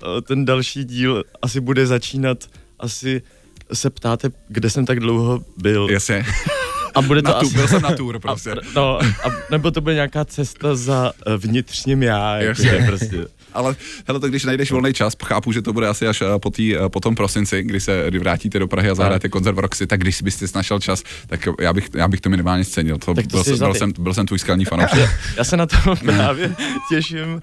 eh, 0.02 0.20
ten 0.22 0.44
další 0.44 0.85
díl 0.85 1.24
asi 1.42 1.61
bude 1.61 1.87
začínat, 1.87 2.38
asi 2.78 3.22
se 3.72 3.90
ptáte, 3.90 4.28
kde 4.48 4.70
jsem 4.70 4.87
tak 4.87 5.00
dlouho 5.00 5.44
byl. 5.57 5.88
Jasně. 5.90 6.24
A 6.94 7.02
bude 7.02 7.22
to 7.22 7.28
Na 7.28 7.35
asi... 7.35 7.54
byl 7.54 7.68
jsem 7.68 7.83
na 7.83 7.96
tour 7.96 8.20
prostě. 8.20 8.52
A, 8.52 8.54
no, 8.74 8.98
a, 9.02 9.30
nebo 9.50 9.70
to 9.70 9.80
bude 9.80 9.94
nějaká 9.94 10.24
cesta 10.24 10.74
za 10.76 11.12
eh, 11.26 11.37
vnitřním 11.37 12.02
já, 12.02 12.37
jako 12.37 12.48
Jasně. 12.48 12.80
že 12.80 12.87
prostě. 12.87 13.26
Ale 13.54 13.76
hele, 14.06 14.20
tak 14.20 14.30
když 14.30 14.44
najdeš 14.44 14.70
volný 14.72 14.92
čas, 14.92 15.14
chápu, 15.24 15.52
že 15.52 15.62
to 15.62 15.72
bude 15.72 15.88
asi 15.88 16.06
až 16.08 16.22
eh, 16.22 16.38
po, 16.38 16.50
tý, 16.50 16.76
eh, 16.76 16.88
po 16.88 17.00
tom 17.00 17.14
prosinci, 17.14 17.62
kdy 17.62 17.80
se 17.80 18.04
kdy 18.08 18.18
vrátíte 18.18 18.58
do 18.58 18.68
Prahy 18.68 18.90
a 18.90 18.94
zahráte 18.94 19.28
koncert 19.28 19.54
v 19.54 19.58
Roxy, 19.58 19.86
tak 19.86 20.00
když 20.00 20.22
byste 20.22 20.46
našel 20.54 20.80
čas, 20.80 21.02
tak 21.26 21.48
já 21.60 21.72
bych, 21.72 21.88
já 21.94 22.08
bych 22.08 22.20
to 22.20 22.28
minimálně 22.30 22.64
scenil. 22.64 22.98
To, 22.98 23.14
Tak 23.14 23.26
to 23.26 23.36
byl, 23.36 23.44
jsi 23.44 23.50
jsem, 23.50 23.58
byl, 23.58 23.74
jsem, 23.74 23.92
byl 23.98 24.14
jsem 24.14 24.26
tvůj 24.26 24.38
skalní 24.38 24.64
fanoušek. 24.64 25.10
Já 25.36 25.44
se 25.44 25.56
na 25.56 25.66
to 25.66 25.76
právě 26.04 26.54
těším. 26.90 27.42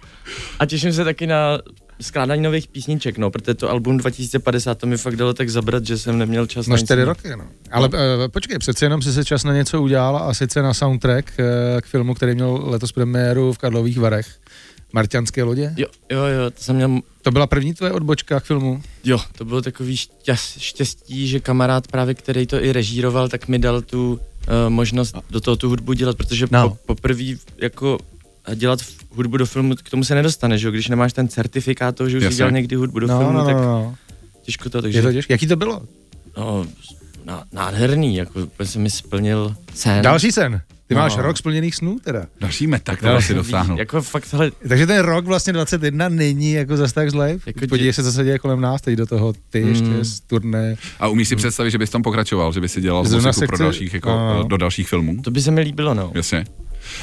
A 0.59 0.65
těším 0.65 0.93
se 0.93 1.03
taky 1.03 1.27
na 1.27 1.59
skládání 2.01 2.41
nových 2.41 2.67
písniček, 2.67 3.17
no, 3.17 3.31
protože 3.31 3.53
to 3.53 3.69
album 3.69 3.97
2050 3.97 4.77
to 4.77 4.87
mi 4.87 4.97
fakt 4.97 5.15
dalo 5.15 5.33
tak 5.33 5.49
zabrat, 5.49 5.85
že 5.85 5.97
jsem 5.97 6.17
neměl 6.17 6.45
čas 6.47 6.67
No 6.67 6.75
nic 6.75 6.85
čtyři 6.85 6.99
jiného. 7.01 7.13
roky, 7.13 7.29
no. 7.37 7.45
Ale 7.71 7.87
uh, 7.87 7.93
počkej, 8.27 8.57
přece 8.59 8.85
jenom 8.85 9.01
si 9.01 9.13
se 9.13 9.25
čas 9.25 9.43
na 9.43 9.53
něco 9.53 9.81
udělal 9.81 10.17
a 10.17 10.33
sice 10.33 10.61
na 10.61 10.73
soundtrack 10.73 11.31
uh, 11.39 11.45
k 11.81 11.85
filmu, 11.85 12.13
který 12.13 12.35
měl 12.35 12.59
letos 12.63 12.91
premiéru 12.91 13.53
v 13.53 13.57
Karlových 13.57 13.99
Varech. 13.99 14.27
Marťanské 14.93 15.43
lodě. 15.43 15.73
Jo, 15.77 15.87
jo, 16.11 16.23
jo, 16.25 16.51
to 16.51 16.63
jsem 16.63 16.75
měl 16.75 16.99
To 17.21 17.31
byla 17.31 17.47
první 17.47 17.73
tvoje 17.73 17.91
odbočka 17.91 18.39
k 18.39 18.43
filmu? 18.43 18.81
Jo, 19.03 19.19
to 19.37 19.45
bylo 19.45 19.61
takový 19.61 19.97
šťast, 19.97 20.59
štěstí, 20.59 21.27
že 21.27 21.39
kamarád 21.39 21.87
právě, 21.87 22.13
který 22.13 22.47
to 22.47 22.63
i 22.63 22.71
režíroval, 22.71 23.29
tak 23.29 23.47
mi 23.47 23.59
dal 23.59 23.81
tu 23.81 24.13
uh, 24.13 24.19
možnost 24.69 25.15
do 25.29 25.41
toho 25.41 25.57
tu 25.57 25.69
hudbu 25.69 25.93
dělat, 25.93 26.17
protože 26.17 26.47
No. 26.51 26.59
no. 26.61 26.69
po, 26.69 26.75
poprvé 26.85 27.23
jako 27.57 27.97
dělat 28.55 28.79
hudbu 29.15 29.37
do 29.37 29.45
filmu, 29.45 29.75
k 29.75 29.89
tomu 29.89 30.03
se 30.03 30.15
nedostane, 30.15 30.57
že 30.57 30.67
jo? 30.67 30.71
Když 30.71 30.87
nemáš 30.87 31.13
ten 31.13 31.27
certifikát 31.27 31.95
toho, 31.95 32.09
že 32.09 32.17
už 32.17 32.23
Jasně. 32.23 32.33
jsi 32.33 32.37
dělal 32.37 32.51
někdy 32.51 32.75
hudbu 32.75 32.99
do 32.99 33.07
no, 33.07 33.17
filmu, 33.19 33.37
no, 33.37 33.45
tak 33.45 33.55
no, 33.55 33.61
no. 33.61 33.95
těžko 34.41 34.69
to, 34.69 34.81
takže 34.81 34.97
Je 34.99 35.03
to 35.03 35.13
těžké. 35.13 35.33
Jaký 35.33 35.47
to 35.47 35.55
bylo? 35.55 35.81
no, 36.37 36.65
ná, 37.25 37.43
nádherný, 37.51 38.15
jako 38.15 38.47
jsem 38.63 38.81
mi 38.81 38.89
splnil 38.89 39.55
sen. 39.73 40.01
Další 40.01 40.31
sen. 40.31 40.61
Ty 40.91 40.95
No. 40.95 41.01
máš 41.01 41.17
rok 41.17 41.37
splněných 41.37 41.75
snů 41.75 41.97
teda. 42.03 42.25
Další 42.41 42.67
meta, 42.67 42.95
kterou 42.95 43.21
si 43.21 43.33
dosáhnul. 43.33 43.79
Jako 43.79 44.01
fakt, 44.01 44.33
hele, 44.33 44.51
Takže 44.67 44.87
ten 44.87 44.99
rok 44.99 45.25
vlastně 45.25 45.53
21 45.53 46.09
není 46.09 46.51
jako 46.53 46.77
zas 46.77 46.93
tak 46.93 47.11
zlej. 47.11 47.39
Jako 47.45 47.59
Podívej 47.69 47.93
se, 47.93 48.03
co 48.03 48.11
se 48.11 48.23
děje 48.23 48.39
kolem 48.39 48.61
nás, 48.61 48.81
teď 48.81 48.95
do 48.95 49.05
toho 49.05 49.33
ty 49.49 49.59
ještě 49.59 49.87
Mm. 49.87 50.03
z 50.03 50.19
turné. 50.19 50.75
A 50.99 51.07
umíš 51.07 51.27
si 51.27 51.35
představit, 51.35 51.71
že 51.71 51.77
bys 51.77 51.89
tam 51.89 52.01
pokračoval, 52.01 52.53
že 52.53 52.61
bys 52.61 52.73
si 52.73 52.81
dělal 52.81 53.03
muziku 53.03 53.45
pro 53.47 53.57
dalších, 53.57 53.93
jako, 53.93 54.09
no. 54.09 54.43
do 54.43 54.57
dalších 54.57 54.87
filmů? 54.89 55.21
to 55.21 55.31
by 55.31 55.41
se 55.41 55.51
mi 55.51 55.61
líbilo, 55.61 55.93
no. 55.93 56.11
Jasně. 56.15 56.45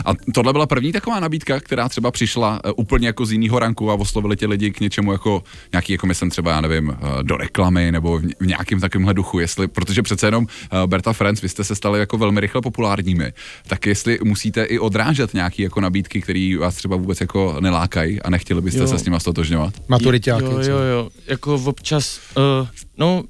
A 0.04 0.12
tohle 0.34 0.52
byla 0.52 0.66
první 0.66 0.92
taková 0.92 1.20
nabídka, 1.20 1.60
která 1.60 1.88
třeba 1.88 2.10
přišla 2.10 2.60
uh, 2.64 2.70
úplně 2.76 3.06
jako 3.06 3.26
z 3.26 3.32
jiného 3.32 3.58
ranku 3.58 3.90
a 3.90 3.94
oslovili 3.94 4.36
tě 4.36 4.46
lidi 4.46 4.70
k 4.70 4.80
něčemu 4.80 5.12
jako 5.12 5.42
nějaký, 5.72 5.92
jako 5.92 6.06
myslím 6.06 6.30
třeba, 6.30 6.50
já 6.50 6.60
nevím, 6.60 6.88
uh, 6.88 7.22
do 7.22 7.36
reklamy 7.36 7.92
nebo 7.92 8.18
v, 8.40 8.46
nějakém 8.46 8.80
takovémhle 8.80 9.14
duchu, 9.14 9.38
jestli, 9.38 9.68
protože 9.68 10.02
přece 10.02 10.26
jenom 10.26 10.44
uh, 10.44 10.86
Berta 10.86 11.12
Friends, 11.12 11.42
vy 11.42 11.48
jste 11.48 11.64
se 11.64 11.74
stali 11.74 11.98
jako 12.00 12.18
velmi 12.18 12.40
rychle 12.40 12.60
populárními, 12.62 13.32
tak 13.66 13.86
jestli 13.86 14.18
musíte 14.24 14.64
i 14.64 14.78
odrážet 14.78 15.34
nějaký 15.34 15.62
jako 15.62 15.80
nabídky, 15.80 16.20
které 16.20 16.56
vás 16.60 16.74
třeba 16.74 16.96
vůbec 16.96 17.20
jako 17.20 17.56
nelákají 17.60 18.22
a 18.22 18.30
nechtěli 18.30 18.62
byste 18.62 18.80
Jo. 18.80 18.86
se 18.86 18.98
s 18.98 19.04
nima 19.04 19.20
stotožňovat. 19.20 19.74
Maturitáky. 19.88 20.44
Jo, 20.44 20.58
jo, 20.60 20.78
jo, 20.78 21.08
jako 21.26 21.54
občas, 21.54 22.20
uh, 22.60 22.68
no, 22.98 23.24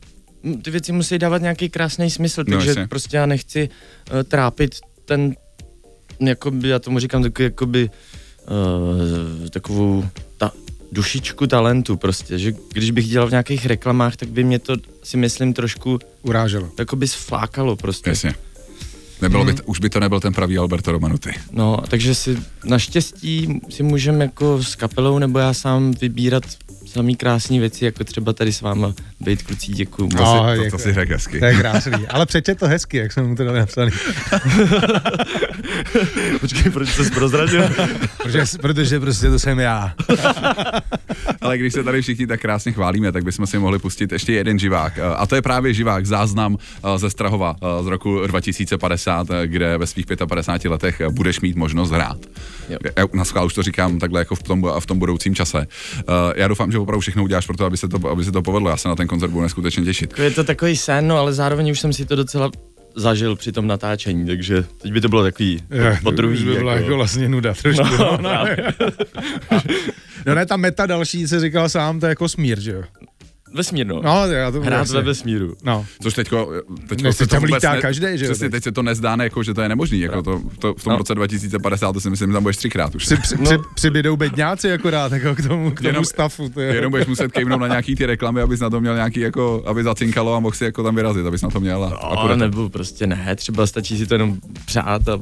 ty 0.63 0.71
věci 0.71 0.93
musí 0.93 1.19
dávat 1.19 1.43
nějaký 1.43 1.69
krásný 1.69 2.11
smysl, 2.11 2.45
No, 2.49 2.57
takže 2.57 2.71
jasně. 2.71 2.87
prostě 2.87 3.17
já 3.17 3.27
nechci 3.27 3.69
uh, 4.13 4.23
trápit 4.23 4.75
ten, 5.05 5.35
jakoby, 6.21 6.69
já 6.69 6.79
tomu 6.79 6.99
říkám 6.99 7.23
takový, 7.23 7.45
jakoby, 7.45 7.91
uh, 8.51 9.49
takovou 9.49 10.05
ta, 10.37 10.53
dušičku 10.93 11.47
talentu 11.47 11.97
prostě, 11.97 12.39
že 12.39 12.53
když 12.73 12.91
bych 12.91 13.09
dělal 13.09 13.29
v 13.29 13.31
nějakých 13.31 13.67
reklamách, 13.67 14.17
tak 14.17 14.29
by 14.29 14.45
mě 14.45 14.59
to 14.59 14.77
si 15.03 15.17
myslím 15.17 15.53
trošku 15.53 15.99
Uráželo. 16.23 16.71
jakoby 16.79 17.09
sflákalo 17.09 17.77
prostě. 17.77 18.11
Jasně. 18.11 18.35
Nebylo 19.23 19.45
by 19.45 19.55
to, 19.55 19.63
už 19.63 19.81
by 19.81 19.91
to 19.91 20.01
nebyl 20.01 20.21
ten 20.21 20.33
pravý 20.33 20.59
Alberto 20.59 20.93
Romanuty. 20.93 21.31
No, 21.53 21.77
takže 21.89 22.15
si 22.15 22.39
naštěstí 22.65 23.61
si 23.71 23.83
můžeme 23.83 24.25
jako 24.25 24.63
s 24.63 24.75
kapelou 24.75 25.19
nebo 25.19 25.39
já 25.39 25.55
sám 25.55 25.93
vybírat 26.01 26.45
samý 26.89 27.17
krásné 27.17 27.61
věci, 27.61 27.85
jako 27.85 28.05
třeba 28.05 28.33
tady 28.33 28.53
s 28.53 28.61
váma 28.61 28.95
být 29.21 29.43
kluci, 29.43 29.73
děkuju. 29.73 30.09
To, 30.09 30.17
No, 30.17 30.47
si, 30.57 30.65
to, 30.65 30.71
to 30.71 30.79
si 30.79 30.95
řekl 30.95 31.13
hezky. 31.13 31.39
To 31.39 31.45
je 31.45 31.55
krásný. 31.55 32.07
Ale 32.09 32.27
přečet 32.27 32.59
to 32.59 32.67
hezky, 32.67 32.97
jak 32.97 33.13
jsem 33.13 33.27
mu 33.27 33.37
to 33.37 33.45
dal 33.45 33.55
napsaný. 33.55 33.91
Počkej, 36.41 36.73
proč 36.73 36.89
jsi 36.89 37.11
prozradil? 37.11 37.63
Protože, 38.23 38.43
protože 38.61 39.01
prostě 39.01 39.31
to 39.31 39.39
jsem 39.39 39.59
já. 39.59 39.95
Ale 41.41 41.59
když 41.59 41.73
se 41.73 41.85
tady 41.85 42.03
všichni 42.03 42.27
tak 42.27 42.41
krásně 42.41 42.73
chválíme, 42.73 43.13
tak 43.13 43.25
bychom 43.25 43.47
si 43.47 43.59
mohli 43.59 43.79
pustit 43.79 44.13
ještě 44.13 44.33
jeden 44.33 44.59
živák. 44.59 44.99
A 45.17 45.27
to 45.27 45.35
je 45.35 45.43
právě 45.43 45.75
živák, 45.75 46.07
záznam 46.07 46.57
eh, 46.95 46.99
ze 46.99 47.11
Strahova 47.11 47.57
eh, 47.63 47.85
z 47.85 47.87
roku 47.87 48.27
2050, 48.27 49.31
eh, 49.31 49.47
kde 49.47 49.79
ve 49.79 49.87
svých 49.87 50.07
55 50.29 50.71
letech 50.71 51.03
budeš 51.11 51.41
mít 51.41 51.57
možnost 51.57 51.91
hrát. 51.91 52.19
Jo. 52.69 52.79
Já 52.97 53.05
na 53.13 53.25
schvál 53.25 53.47
už 53.47 53.55
to 53.55 53.63
říkám 53.63 53.99
takhle 53.99 54.21
jako 54.21 54.35
v 54.35 54.43
tom, 54.43 54.67
v 54.79 54.87
tom 54.87 54.99
budoucím 54.99 55.35
čase. 55.35 55.67
Já 56.35 56.49
doufám, 56.49 56.73
že 56.73 56.78
opravdu 56.83 57.01
všechno 57.01 57.23
uděláš 57.23 57.47
pro 57.47 57.57
to, 57.57 57.65
aby 57.65 57.77
se 57.77 57.89
to, 57.89 58.09
aby 58.09 58.25
se 58.25 58.33
to 58.33 58.43
povedlo. 58.43 58.71
Já 58.71 58.77
se 58.77 58.89
na 58.89 58.97
ten 58.97 59.07
koncert 59.07 59.31
budu 59.31 59.43
neskutečně 59.43 59.85
těšit. 59.85 60.19
Je 60.19 60.31
to 60.31 60.45
takový 60.45 60.77
sen, 60.77 61.09
no, 61.09 61.17
ale 61.17 61.33
zároveň 61.33 61.71
už 61.71 61.81
jsem 61.81 61.93
si 61.93 62.05
to 62.05 62.17
docela 62.17 62.51
zažil 62.97 63.37
při 63.37 63.53
tom 63.53 63.67
natáčení, 63.67 64.27
takže 64.27 64.65
teď 64.83 64.93
by 64.93 65.01
to 65.01 65.09
bylo 65.09 65.23
takový 65.23 65.63
po 66.03 66.11
druhý. 66.11 66.39
Už 66.39 66.45
by 66.45 66.55
byla 66.55 66.75
jako 66.75 66.97
vlastně 66.97 67.29
nuda 67.29 67.55
trošku. 67.55 67.85
No, 67.99 68.19
no, 68.23 68.47
no 70.27 70.35
ne, 70.35 70.47
ta 70.47 70.57
meta 70.57 70.87
další 70.87 71.29
se 71.29 71.41
říkal 71.41 71.69
sám, 71.69 72.01
to 72.01 72.07
je 72.07 72.09
jako 72.09 72.29
smír, 72.29 72.61
že 72.61 72.71
jo? 72.73 72.83
Vesmír, 73.55 73.87
no. 73.87 74.01
No, 74.05 74.27
já 74.27 74.51
to 74.51 74.61
Hrát 74.61 74.89
ve 74.89 75.03
vesmíru. 75.03 75.55
No. 75.65 75.87
Což 76.03 76.15
teďko, 76.15 76.51
teďko 76.89 77.05
Ne, 77.05 77.13
se 77.13 77.19
teď 77.19 77.29
to 77.31 77.35
tam 77.37 77.41
vůbec 77.43 77.55
lítá 77.55 77.81
každý, 77.81 78.07
že 78.15 78.25
jo, 78.25 78.31
Přesně, 78.31 78.51
teď. 78.51 78.63
se 78.65 78.73
to 78.73 78.83
nezdá, 78.83 79.17
ne, 79.17 79.25
jako, 79.25 79.43
že 79.43 79.55
to 79.55 79.61
je 79.63 79.69
nemožný. 79.69 80.01
Jako 80.01 80.23
to, 80.23 80.41
to, 80.59 80.75
v 80.75 80.85
tom 80.85 80.91
No. 80.93 80.99
roce 80.99 81.15
2050 81.15 81.93
to 81.93 82.01
si 82.01 82.11
myslím, 82.11 82.29
že 82.31 82.33
tam 82.33 82.43
budeš 82.43 82.57
třikrát 82.57 82.95
už. 82.95 83.05
Při, 83.05 83.17
při, 83.17 83.35
No. 83.39 83.45
při, 83.45 83.57
přibydou 83.75 84.17
bedňáci 84.17 84.73
akorát 84.73 85.13
jako 85.13 85.35
k 85.35 85.49
tomu, 85.49 85.71
k 85.71 85.77
tomu 85.81 85.89
Jenom- 85.89 86.05
stafu. 86.05 86.49
To 86.49 86.61
je. 86.61 86.75
Jenom 86.75 86.91
budeš 86.91 87.07
muset 87.07 87.33
kejvnout 87.33 87.61
na 87.61 87.67
nějaký 87.69 87.97
ty 87.97 88.07
reklamy, 88.07 88.41
abys 88.43 88.61
na 88.61 88.71
to 88.71 88.81
měl 88.81 88.95
nějaký, 88.95 89.21
jako, 89.21 89.63
aby 89.67 89.83
zacinkalo 89.85 90.35
a 90.35 90.41
mohl 90.41 90.57
si 90.57 90.65
jako 90.65 90.83
tam 90.83 90.95
vyrazit, 90.95 91.27
abys 91.27 91.43
na 91.43 91.51
to 91.51 91.61
měl. 91.61 91.85
A, 91.85 92.27
No, 92.29 92.37
nebo 92.37 92.69
prostě 92.71 93.07
ne, 93.07 93.37
třeba 93.37 93.67
stačí 93.67 93.99
si 93.99 94.07
to 94.07 94.15
jenom 94.15 94.37
přát 94.67 95.09
a 95.09 95.19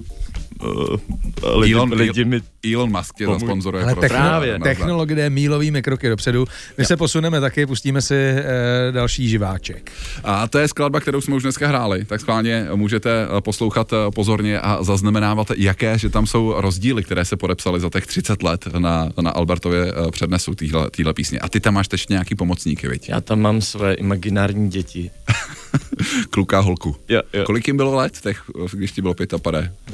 uh, 0.62 1.60
lidi, 1.60 1.74
Elon, 1.74 1.92
lidi 1.92 2.24
mi 2.24 2.40
Elon 2.74 2.90
Musk 2.90 3.14
tě 3.16 3.24
Pomůže. 3.24 3.40
zasponzoruje. 3.40 3.84
Ale 3.84 3.94
prostě 3.94 4.08
Právě. 4.08 4.58
Technologie 4.58 5.30
mílovými 5.30 5.82
kroky 5.82 6.08
dopředu. 6.08 6.46
My 6.78 6.84
se 6.84 6.96
posuneme 6.96 7.40
taky, 7.40 7.66
pustíme 7.66 8.02
si 8.02 8.14
e, 8.14 8.44
další 8.92 9.28
živáček. 9.28 9.92
A 10.24 10.48
to 10.48 10.58
je 10.58 10.68
skladba, 10.68 11.00
kterou 11.00 11.20
jsme 11.20 11.34
už 11.34 11.42
dneska 11.42 11.68
hráli, 11.68 12.04
tak 12.04 12.20
schválně 12.20 12.66
můžete 12.74 13.10
eh, 13.10 13.40
poslouchat 13.40 13.92
pozorně 14.14 14.60
a 14.60 14.82
zaznamenávat, 14.82 15.50
jaké, 15.56 15.98
že 15.98 16.08
tam 16.08 16.26
jsou 16.26 16.54
rozdíly, 16.56 17.04
které 17.04 17.24
se 17.24 17.36
podepsaly 17.36 17.80
za 17.80 17.90
těch 17.90 18.06
30 18.06 18.42
let 18.42 18.66
na, 18.78 19.08
na 19.20 19.30
Albertově 19.30 19.92
přednesu 20.10 20.54
týhle, 20.54 20.90
týhle 20.90 21.14
písně. 21.14 21.38
A 21.38 21.48
ty 21.48 21.60
tam 21.60 21.74
máš 21.74 21.88
teď 21.88 22.08
nějaký 22.08 22.34
pomocníky, 22.34 22.88
viď? 22.88 23.08
Já 23.08 23.20
tam 23.20 23.40
mám 23.40 23.60
své 23.60 23.94
imaginární 23.94 24.70
děti. 24.70 25.10
Kluka 26.30 26.60
holku. 26.60 26.96
Jo, 27.08 27.22
jo. 27.32 27.44
Kolik 27.44 27.66
jim 27.66 27.76
bylo 27.76 27.94
let, 27.94 28.20
těch, 28.22 28.42
když 28.72 28.92
ti 28.92 29.02
bylo 29.02 29.14
pět 29.14 29.34
a? 29.34 29.38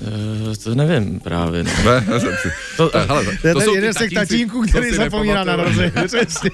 Uh, 0.00 0.54
to 0.64 0.74
nevím 0.74 1.20
právě, 1.20 1.62
no. 1.64 1.70
Ne, 1.84 2.04
ne, 2.10 2.20
To, 2.76 2.90
Eh, 2.96 3.06
hele, 3.06 3.24
To 3.42 3.48
je 3.48 3.54
to 3.54 3.60
jsou 3.60 3.70
ty 3.72 3.76
jeden 3.78 3.94
z 3.94 3.98
těch 3.98 4.10
tatínků, 4.12 4.62
který 4.68 4.90
zapomíná 4.90 5.44
na. 5.44 5.56
Přesně. 6.06 6.50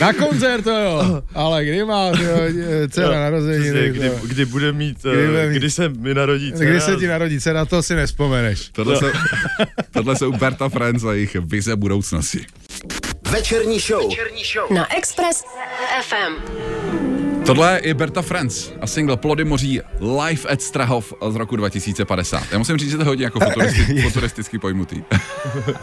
na 0.00 0.12
koncert 0.12 0.62
to 0.62 0.70
jo, 0.70 1.22
ale 1.34 1.64
kdy 1.64 1.84
má 1.84 2.10
dcera 2.88 3.20
narozeniny? 3.20 3.88
kdy, 3.90 4.10
to- 4.10 4.26
kdy 4.26 4.44
bude 4.44 4.72
mít, 4.72 4.98
Kdy 5.02 5.26
bude 5.26 5.44
uh, 5.44 5.50
mít- 5.50 5.56
kdy 5.58 5.70
se 5.70 5.88
mi 5.88 6.14
narodí 6.14 6.52
dcera. 6.52 6.70
Kdy 6.70 6.80
se 6.80 6.96
ti 6.96 7.06
narodí 7.06 7.40
dcera, 7.40 7.64
to 7.64 7.82
si 7.82 7.94
nespomeneš. 7.94 8.68
Tohle, 8.72 8.96
jsou, 8.98 9.06
tohle 9.90 10.16
jsou 10.16 10.32
Berta 10.32 10.68
Friends 10.68 11.04
a 11.04 11.12
jejich 11.12 11.36
vize 11.40 11.76
budoucnosti. 11.76 12.46
Večerní 13.30 13.80
show. 13.80 14.72
Na 14.74 14.96
Express 14.96 15.44
FM. 16.02 16.34
Tohle 17.46 17.80
je 17.84 17.94
Berta 17.94 18.22
Friends 18.22 18.72
a 18.80 18.86
single 18.86 19.16
Plody 19.16 19.44
moří 19.44 19.80
Live 20.00 20.48
at 20.48 20.62
Strahov 20.62 21.12
z 21.30 21.36
roku 21.36 21.56
2050. 21.56 22.42
Já 22.52 22.58
musím 22.58 22.76
říct, 22.78 22.90
že 22.90 22.96
to 22.96 23.02
je 23.02 23.06
hodně 23.06 23.24
jako 23.24 23.40
futuristi, 23.40 24.02
futuristicky 24.02 24.58
pojmutý. 24.58 25.02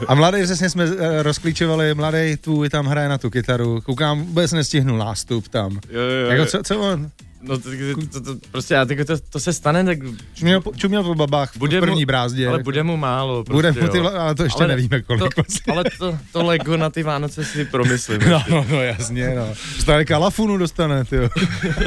A 0.07 0.15
mladý 0.15 0.43
přesně 0.43 0.69
jsme 0.69 0.83
eh, 0.99 1.23
rozklíčovali, 1.23 1.93
mladý 1.93 2.37
tvůj 2.37 2.69
tam 2.69 2.85
hraje 2.85 3.09
na 3.09 3.17
tu 3.17 3.29
kytaru, 3.29 3.81
koukám, 3.81 4.21
vůbec 4.25 4.51
nestihnul 4.51 4.97
nástup 4.97 5.47
tam. 5.47 5.79
Jo, 5.89 6.01
jo, 6.01 6.29
Jako 6.29 6.41
jo. 6.41 6.45
co, 6.45 6.63
co 6.63 6.79
on? 6.79 7.09
No 7.47 7.57
to, 7.57 7.69
to, 8.11 8.19
to, 8.19 8.35
to, 8.35 8.39
prostě 8.51 8.73
já, 8.73 8.85
tak 8.85 8.97
to, 9.07 9.13
to 9.29 9.39
se 9.39 9.53
stane, 9.53 9.83
tak 9.83 9.97
Čuměl, 10.33 10.61
čuměl 10.77 11.03
po 11.03 11.15
babách 11.15 11.51
v 11.55 11.57
bude 11.57 11.79
první 11.81 12.01
mu, 12.01 12.05
brázdě. 12.05 12.47
ale 12.47 12.55
jako. 12.55 12.63
bude 12.63 12.83
mu 12.83 12.97
málo. 12.97 13.43
Prostě, 13.43 13.53
Bude 13.53 13.71
mu 13.71 13.87
ty, 13.87 13.97
jo. 13.97 14.11
ale 14.17 14.35
to 14.35 14.43
ještě 14.43 14.59
Ale 14.59 14.67
nevíme 14.67 15.01
kolik. 15.01 15.21
To, 15.23 15.29
vlastně. 15.41 15.73
ale 15.73 15.83
to, 15.99 16.17
to 16.31 16.43
Lego 16.43 16.77
na 16.77 16.89
ty 16.89 17.03
Vánoce 17.03 17.45
si 17.45 17.65
promyslím. 17.65 18.21
No, 18.29 18.43
no, 18.49 18.65
no, 18.69 18.81
jasně, 18.81 19.33
no. 19.35 19.53
Stále 19.79 20.05
kalafunu 20.05 20.57
dostane, 20.57 21.05
ty 21.05 21.15
jo. 21.15 21.29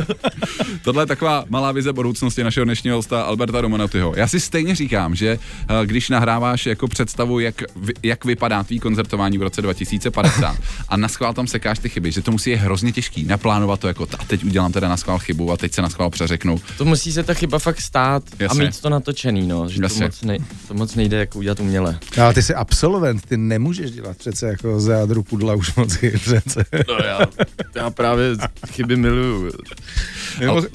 Tohle 0.82 1.02
je 1.02 1.06
taková 1.06 1.44
malá 1.48 1.72
vize 1.72 1.92
budoucnosti 1.92 2.44
našeho 2.44 2.64
dnešního 2.64 2.96
hosta 2.96 3.22
Alberta 3.22 3.60
Romanotyho. 3.60 4.12
Já 4.16 4.28
si 4.28 4.40
stejně 4.40 4.74
říkám, 4.74 5.14
že 5.14 5.28
eh, 5.68 5.86
když 5.86 6.08
nahráváš 6.08 6.66
jako 6.66 6.88
představu, 6.88 7.40
jak, 7.40 7.62
jak 8.02 8.24
vypadá 8.24 8.62
tvý 8.62 8.78
koncertování 8.80 9.38
v 9.38 9.42
roce 9.42 9.62
2050 9.62 10.56
a 10.88 10.96
na 10.96 11.08
schvál 11.08 11.34
tam 11.34 11.46
sekáš 11.46 11.78
ty 11.78 11.88
chyby, 11.88 12.12
že 12.12 12.22
to 12.22 12.30
musí 12.30 12.50
je 12.50 12.56
hrozně 12.56 12.92
těžký 12.92 13.24
naplánovat 13.24 13.80
to 13.80 13.88
jako 13.88 14.06
a 14.18 14.24
teď 14.24 14.44
udělám 14.44 14.72
teda 14.72 14.88
na 14.88 14.96
schvál 14.96 15.18
chybu 15.18 15.47
a 15.52 15.56
teď 15.56 15.72
se 15.74 15.82
na 15.82 15.88
schvál 15.90 16.10
přeřeknu. 16.10 16.60
To 16.78 16.84
musí 16.84 17.12
se 17.12 17.22
ta 17.22 17.34
chyba 17.34 17.58
fakt 17.58 17.80
stát 17.80 18.22
Jasně. 18.38 18.64
a 18.64 18.66
mít 18.66 18.80
to 18.80 18.88
natočený, 18.90 19.46
no. 19.46 19.68
Že 19.68 19.78
to 19.78 19.84
Jasně. 19.84 20.04
moc, 20.04 20.22
nej, 20.22 20.38
to 20.68 20.74
moc 20.74 20.94
nejde 20.94 21.16
jako 21.16 21.38
udělat 21.38 21.60
uměle. 21.60 21.98
Ale 22.22 22.34
ty 22.34 22.42
jsi 22.42 22.54
absolvent, 22.54 23.26
ty 23.26 23.36
nemůžeš 23.36 23.90
dělat 23.90 24.16
přece 24.16 24.46
jako 24.46 24.80
z 24.80 24.88
jádru 24.88 25.22
pudla 25.22 25.54
už 25.54 25.74
moc 25.74 25.94
chyb 25.94 26.14
přece. 26.20 26.64
No 26.88 26.94
já, 27.04 27.20
já 27.74 27.90
právě 27.90 28.36
chyby 28.70 28.96
miluju. 28.96 29.52
Nebo, 30.40 30.62
T- 30.62 30.68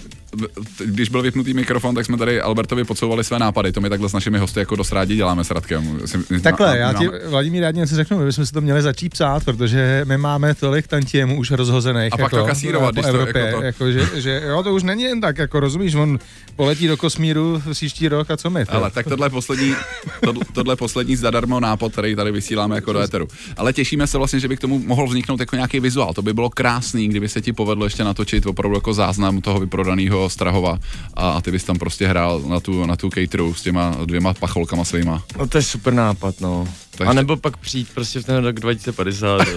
Když 0.85 1.09
byl 1.09 1.21
vypnutý 1.21 1.53
mikrofon, 1.53 1.95
tak 1.95 2.05
jsme 2.05 2.17
tady 2.17 2.41
Albertovi 2.41 2.83
podsouvali 2.83 3.23
své 3.23 3.39
nápady. 3.39 3.71
To 3.71 3.81
my 3.81 3.89
takhle 3.89 4.09
s 4.09 4.13
našimi 4.13 4.37
hosty 4.39 4.59
jako 4.59 4.75
dost 4.75 4.91
rádi 4.91 5.15
děláme 5.15 5.43
s 5.43 5.51
Radkem. 5.51 5.99
Takhle, 6.43 6.67
na- 6.67 6.75
já 6.75 6.93
ti, 6.93 7.09
Vladimír, 7.27 7.63
já 7.63 7.71
ti 7.71 7.77
něco 7.77 7.95
řeknu, 7.95 8.17
my 8.19 8.25
bychom 8.25 8.45
si 8.45 8.51
to 8.53 8.61
měli 8.61 8.81
začít 8.81 9.09
psát, 9.09 9.43
protože 9.45 10.01
my 10.07 10.17
máme 10.17 10.55
tolik 10.55 10.87
tantiemů 10.87 11.37
už 11.39 11.51
rozhozených. 11.51 12.13
A 12.13 12.17
pak 12.17 12.29
to 12.31 12.37
jako, 12.37 12.47
kasírovat, 12.47 12.89
po 12.89 12.91
když 12.93 13.03
to 13.05 13.09
Evropě, 13.09 13.41
jako 13.41 13.57
to- 13.59 13.65
jako, 13.65 13.91
že, 13.91 14.21
že, 14.21 14.41
jo, 14.47 14.63
to 14.63 14.73
už 14.73 14.83
není 14.83 15.03
jen 15.03 15.21
tak, 15.21 15.37
jako 15.37 15.59
rozumíš, 15.59 15.95
on 15.95 16.19
poletí 16.55 16.87
do 16.87 16.97
kosmíru 16.97 17.61
příští 17.71 18.07
rok 18.07 18.31
a 18.31 18.37
co 18.37 18.49
my? 18.49 18.63
Ale 18.69 18.91
tak 18.91 19.07
tohle 19.07 19.29
poslední, 19.29 19.75
tohle, 20.23 20.45
tohle 20.53 20.75
poslední 20.75 21.15
zadarmo 21.15 21.59
nápad, 21.59 21.91
který 21.91 22.15
tady 22.15 22.31
vysíláme 22.31 22.75
jako 22.75 22.93
do 22.93 22.99
éteru. 22.99 23.27
Ale 23.57 23.73
těšíme 23.73 24.07
se 24.07 24.17
vlastně, 24.17 24.39
že 24.39 24.47
by 24.47 24.57
k 24.57 24.59
tomu 24.59 24.79
mohl 24.79 25.07
vzniknout 25.07 25.39
jako 25.39 25.55
nějaký 25.55 25.79
vizuál. 25.79 26.13
To 26.13 26.21
by 26.21 26.33
bylo 26.33 26.49
krásný, 26.49 27.07
kdyby 27.07 27.29
se 27.29 27.41
ti 27.41 27.53
povedlo 27.53 27.85
ještě 27.85 28.03
natočit 28.03 28.45
opravdu 28.45 28.77
jako 28.77 28.93
záznam 28.93 29.41
toho 29.41 29.59
vyprodaného 29.59 30.22
Strahova 30.29 30.79
a, 31.13 31.29
a 31.31 31.41
ty 31.41 31.51
bys 31.51 31.63
tam 31.63 31.79
prostě 31.79 32.07
hrál 32.07 32.39
na 32.41 32.59
tu, 32.59 32.85
na 32.85 32.95
tu 32.95 33.09
cateru 33.09 33.53
s 33.53 33.61
těma 33.61 33.97
dvěma 34.05 34.33
pacholkama 34.33 34.83
svýma. 34.85 35.23
No 35.37 35.47
to 35.47 35.57
je 35.57 35.63
super 35.63 35.93
nápad, 35.93 36.41
no. 36.41 36.67
Takže- 36.97 37.09
A 37.09 37.13
nebo 37.13 37.37
pak 37.37 37.57
přijít 37.57 37.87
prostě 37.93 38.19
v 38.19 38.25
ten 38.25 38.43
rok 38.45 38.55
2050. 38.59 39.41
jo. 39.47 39.55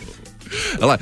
Ale 0.80 0.98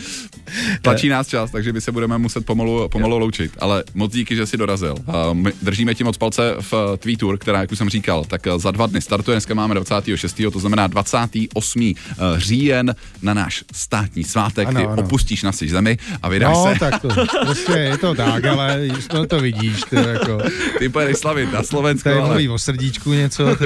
tlačí 0.82 1.08
nás 1.08 1.28
čas, 1.28 1.50
takže 1.50 1.72
my 1.72 1.80
se 1.80 1.92
budeme 1.92 2.18
muset 2.18 2.46
pomalu, 2.46 2.88
pomalu 2.88 3.18
loučit. 3.18 3.52
Ale 3.58 3.84
moc 3.94 4.12
díky, 4.12 4.36
že 4.36 4.46
jsi 4.46 4.56
dorazil. 4.56 4.94
A 5.06 5.32
My 5.32 5.52
držíme 5.62 5.94
ti 5.94 6.04
moc 6.04 6.16
palce 6.16 6.54
v 6.60 6.74
tvý 6.98 7.16
tour, 7.16 7.38
která, 7.38 7.60
jak 7.60 7.72
už 7.72 7.78
jsem 7.78 7.88
říkal, 7.88 8.24
tak 8.24 8.42
za 8.56 8.70
dva 8.70 8.86
dny 8.86 9.00
startuje. 9.00 9.34
Dneska 9.34 9.54
máme 9.54 9.74
26. 9.74 10.40
to 10.52 10.58
znamená 10.58 10.86
28. 10.86 11.92
říjen 12.36 12.94
na 13.22 13.34
náš 13.34 13.64
státní 13.72 14.24
svátek. 14.24 14.68
Ano, 14.68 14.80
Ty 14.80 14.86
ano. 14.86 15.02
opustíš 15.02 15.42
naši 15.42 15.68
zemi 15.68 15.98
a 16.22 16.28
vydáš 16.28 16.54
No, 16.56 16.66
se. 16.72 16.78
tak 16.80 17.02
to, 17.02 17.08
prostě 17.44 17.72
je 17.72 17.98
to 17.98 18.14
tak, 18.14 18.44
ale 18.44 18.80
to, 19.08 19.26
to 19.26 19.40
vidíš, 19.40 19.80
ty, 19.90 19.96
jako, 19.96 20.38
Ty 20.78 20.88
pojedeš 20.88 21.16
slavit 21.16 21.52
na 21.52 21.62
Slovensko, 21.62 22.08
tady 22.08 22.18
ale 22.20 22.28
mluví 22.28 22.48
o 22.48 22.58
srdíčku 22.58 23.12
něco, 23.12 23.56
ty, 23.56 23.64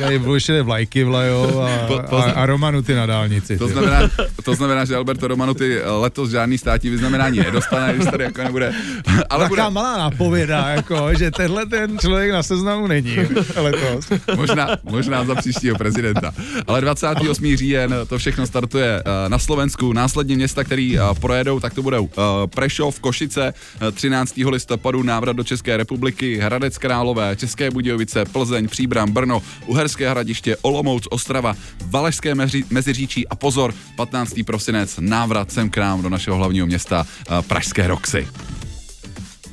tady 0.00 0.18
bullshit 0.18 0.60
vlajky 0.62 1.04
vlajou 1.04 1.60
a, 1.60 1.68
Po- 1.86 1.98
a, 1.98 2.02
pozna- 2.02 2.32
a 2.34 2.46
Romanu 2.46 2.82
ty 2.82 2.94
na 2.94 3.06
dálnici. 3.06 3.58
to 3.58 3.66
ty. 3.66 3.72
znamená, 3.72 4.00
to 4.44 4.54
znamená, 4.54 4.84
že 4.84 4.93
Alberto 4.94 5.28
Romano 5.28 5.54
ty 5.54 5.80
letos 5.84 6.30
žádný 6.30 6.58
státní 6.58 6.90
vyznamenání 6.90 7.38
nedostane, 7.38 7.94
když 7.94 8.10
tady 8.10 8.24
jako 8.24 8.42
nebude. 8.42 8.72
Ale 9.30 9.48
bude, 9.48 9.60
Taková 9.62 9.70
malá 9.70 9.98
nápověda, 9.98 10.68
jako, 10.68 11.14
že 11.18 11.30
tenhle 11.30 11.66
ten 11.66 11.98
člověk 11.98 12.32
na 12.32 12.42
seznamu 12.42 12.86
není 12.86 13.16
letos. 13.56 14.06
možná, 14.36 14.68
možná 14.82 15.24
za 15.24 15.34
příštího 15.34 15.76
prezidenta. 15.76 16.34
Ale 16.66 16.80
28. 16.80 17.56
říjen 17.56 17.94
to 18.08 18.18
všechno 18.18 18.46
startuje 18.46 19.02
eh, 19.06 19.28
na 19.28 19.38
Slovensku. 19.38 19.92
Následně 19.92 20.36
města, 20.36 20.64
který 20.64 20.98
eh, 20.98 21.02
projedou, 21.20 21.60
tak 21.60 21.74
to 21.74 21.82
budou 21.82 22.08
eh, 22.12 22.46
Prešov, 22.46 23.00
Košice, 23.00 23.54
eh, 23.88 23.92
13. 23.92 24.34
listopadu 24.36 25.02
návrat 25.02 25.36
do 25.36 25.44
České 25.44 25.76
republiky, 25.76 26.38
Hradec 26.38 26.78
Králové, 26.78 27.36
České 27.36 27.70
Budějovice, 27.70 28.24
Plzeň, 28.24 28.68
Příbram, 28.68 29.12
Brno, 29.12 29.42
Uherské 29.66 30.10
hradiště, 30.10 30.56
Olomouc, 30.62 31.06
Ostrava, 31.10 31.54
Valašské 31.86 32.34
meři, 32.34 32.64
Meziříčí 32.70 33.28
a 33.28 33.34
pozor, 33.36 33.74
15. 33.96 34.34
prosinec 34.46 34.83
návrat 35.00 35.52
sem 35.52 35.70
k 35.70 35.76
nám 35.76 36.02
do 36.02 36.08
našeho 36.08 36.36
hlavního 36.36 36.66
města 36.66 37.06
eh, 37.28 37.42
Pražské 37.42 37.86
Roxy. 37.86 38.28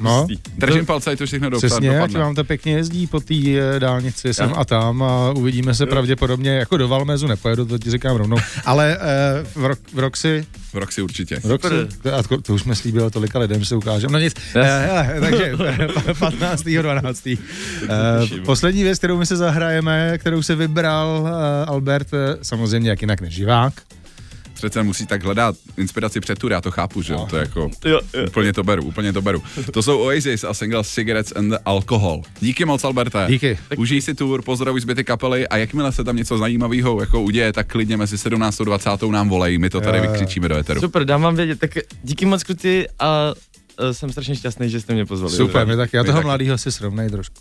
No, 0.03 0.27
Držím 0.57 0.85
palce, 0.85 1.11
ať 1.11 1.17
to 1.17 1.25
všechno 1.25 1.49
dopad, 1.49 1.65
přesně, 1.67 1.89
ať 1.89 1.95
dopadne. 1.95 2.19
vám 2.19 2.35
to 2.35 2.43
pěkně 2.43 2.73
jezdí 2.73 3.07
po 3.07 3.19
té 3.19 3.33
eh, 3.35 3.79
dálnici 3.79 4.33
sem 4.33 4.53
a 4.55 4.65
tam 4.65 5.03
a 5.03 5.31
uvidíme 5.31 5.73
se 5.75 5.85
pravděpodobně, 5.85 6.51
jako 6.51 6.77
do 6.77 6.87
Valmézu 6.87 7.27
nepojedu, 7.27 7.65
to 7.65 7.77
ti 7.77 7.91
říkám 7.91 8.15
rovnou, 8.15 8.37
ale 8.65 8.97
eh, 9.01 9.43
v, 9.55 9.65
rok, 9.65 9.79
v 9.93 9.99
Roxy, 9.99 10.45
V 10.73 10.77
Roxy 10.77 11.01
určitě. 11.01 11.39
v 11.39 11.45
Roxy 11.45 11.69
to, 12.03 12.15
a 12.15 12.23
to, 12.23 12.41
to 12.41 12.53
už 12.53 12.61
jsme 12.61 12.75
slíbili 12.75 13.11
tolika 13.11 13.39
lidem, 13.39 13.59
že 13.59 13.65
se 13.65 13.75
ukážeme. 13.75 14.13
No 14.13 14.19
nic, 14.19 14.33
eh, 14.55 15.17
takže 15.19 15.51
15. 16.19 16.63
12. 16.63 17.27
Eh, 17.27 17.37
poslední 18.45 18.83
věc, 18.83 18.97
kterou 18.97 19.17
my 19.17 19.25
se 19.25 19.35
zahrajeme, 19.35 20.17
kterou 20.17 20.41
se 20.41 20.55
vybral 20.55 21.27
eh, 21.29 21.65
Albert, 21.65 22.07
eh, 22.13 22.37
samozřejmě 22.41 22.89
jak 22.89 23.01
jinak 23.01 23.21
než 23.21 23.33
živák, 23.33 23.73
Přece 24.62 24.84
musí 24.84 25.06
tak 25.06 25.24
hledat 25.24 25.56
inspiraci 25.78 26.19
před 26.19 26.39
tur, 26.39 26.52
já 26.52 26.62
to 26.62 26.71
chápu, 26.71 27.02
že 27.02 27.13
jo, 27.13 27.28
to 27.30 27.36
je 27.36 27.39
jako... 27.39 27.69
Jo, 27.86 28.00
jo. 28.13 28.26
Úplně 28.28 28.54
to 28.54 28.63
beru, 28.63 28.84
úplně 28.84 29.13
to 29.13 29.21
beru. 29.21 29.43
To 29.74 29.84
jsou 29.84 30.00
Oasis 30.02 30.43
a 30.43 30.54
single 30.54 30.84
Cigarettes 30.84 31.34
and 31.36 31.54
Alcohol. 31.65 32.21
Díky 32.39 32.65
moc, 32.65 32.84
Alberte. 32.84 33.26
Díky. 33.30 33.58
Užij 33.78 34.02
si 34.02 34.13
tour, 34.15 34.41
pozdravuj 34.41 34.82
zbyty 34.82 35.04
kapely 35.04 35.47
a 35.47 35.58
jakmile 35.58 35.91
se 35.91 36.04
tam 36.04 36.15
něco 36.15 36.38
zajímavého 36.38 37.02
jako 37.02 37.21
uděje, 37.21 37.54
tak 37.54 37.67
klidně 37.67 37.97
mezi 37.97 38.17
17. 38.17 38.62
a 38.62 38.63
20. 38.63 38.89
nám 39.12 39.30
volej, 39.30 39.58
my 39.58 39.69
to 39.69 39.82
tady 39.82 39.97
Jo, 39.97 40.04
jo. 40.04 40.12
vykřičíme 40.12 40.50
do 40.50 40.58
eteru. 40.58 40.82
Super, 40.82 41.06
dám 41.06 41.21
vám 41.21 41.36
vědět. 41.36 41.60
Tak 41.60 41.71
díky 42.04 42.26
moc 42.26 42.43
kluci 42.43 42.88
a 43.00 43.34
jsem 43.91 44.12
strašně 44.12 44.36
šťastný, 44.36 44.69
že 44.69 44.82
jste 44.82 44.93
mě 44.93 45.06
pozvali. 45.06 45.36
Super, 45.36 45.67
my 45.67 45.76
tak, 45.76 45.93
já 45.93 46.02
My 46.02 46.06
toho 46.08 46.17
taky. 46.17 46.26
mladého 46.26 46.58
si 46.58 46.71
srovnej 46.71 47.10
trošku. 47.10 47.36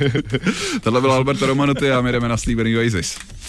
Tohle 0.82 1.00
byl 1.00 1.12
Alberto 1.12 1.46
Romanoty 1.46 1.92
a 1.92 2.00
my 2.00 2.12
jdeme 2.12 2.28
na 2.28 2.36
slíbený 2.36 2.76
Oasis. 2.76 3.16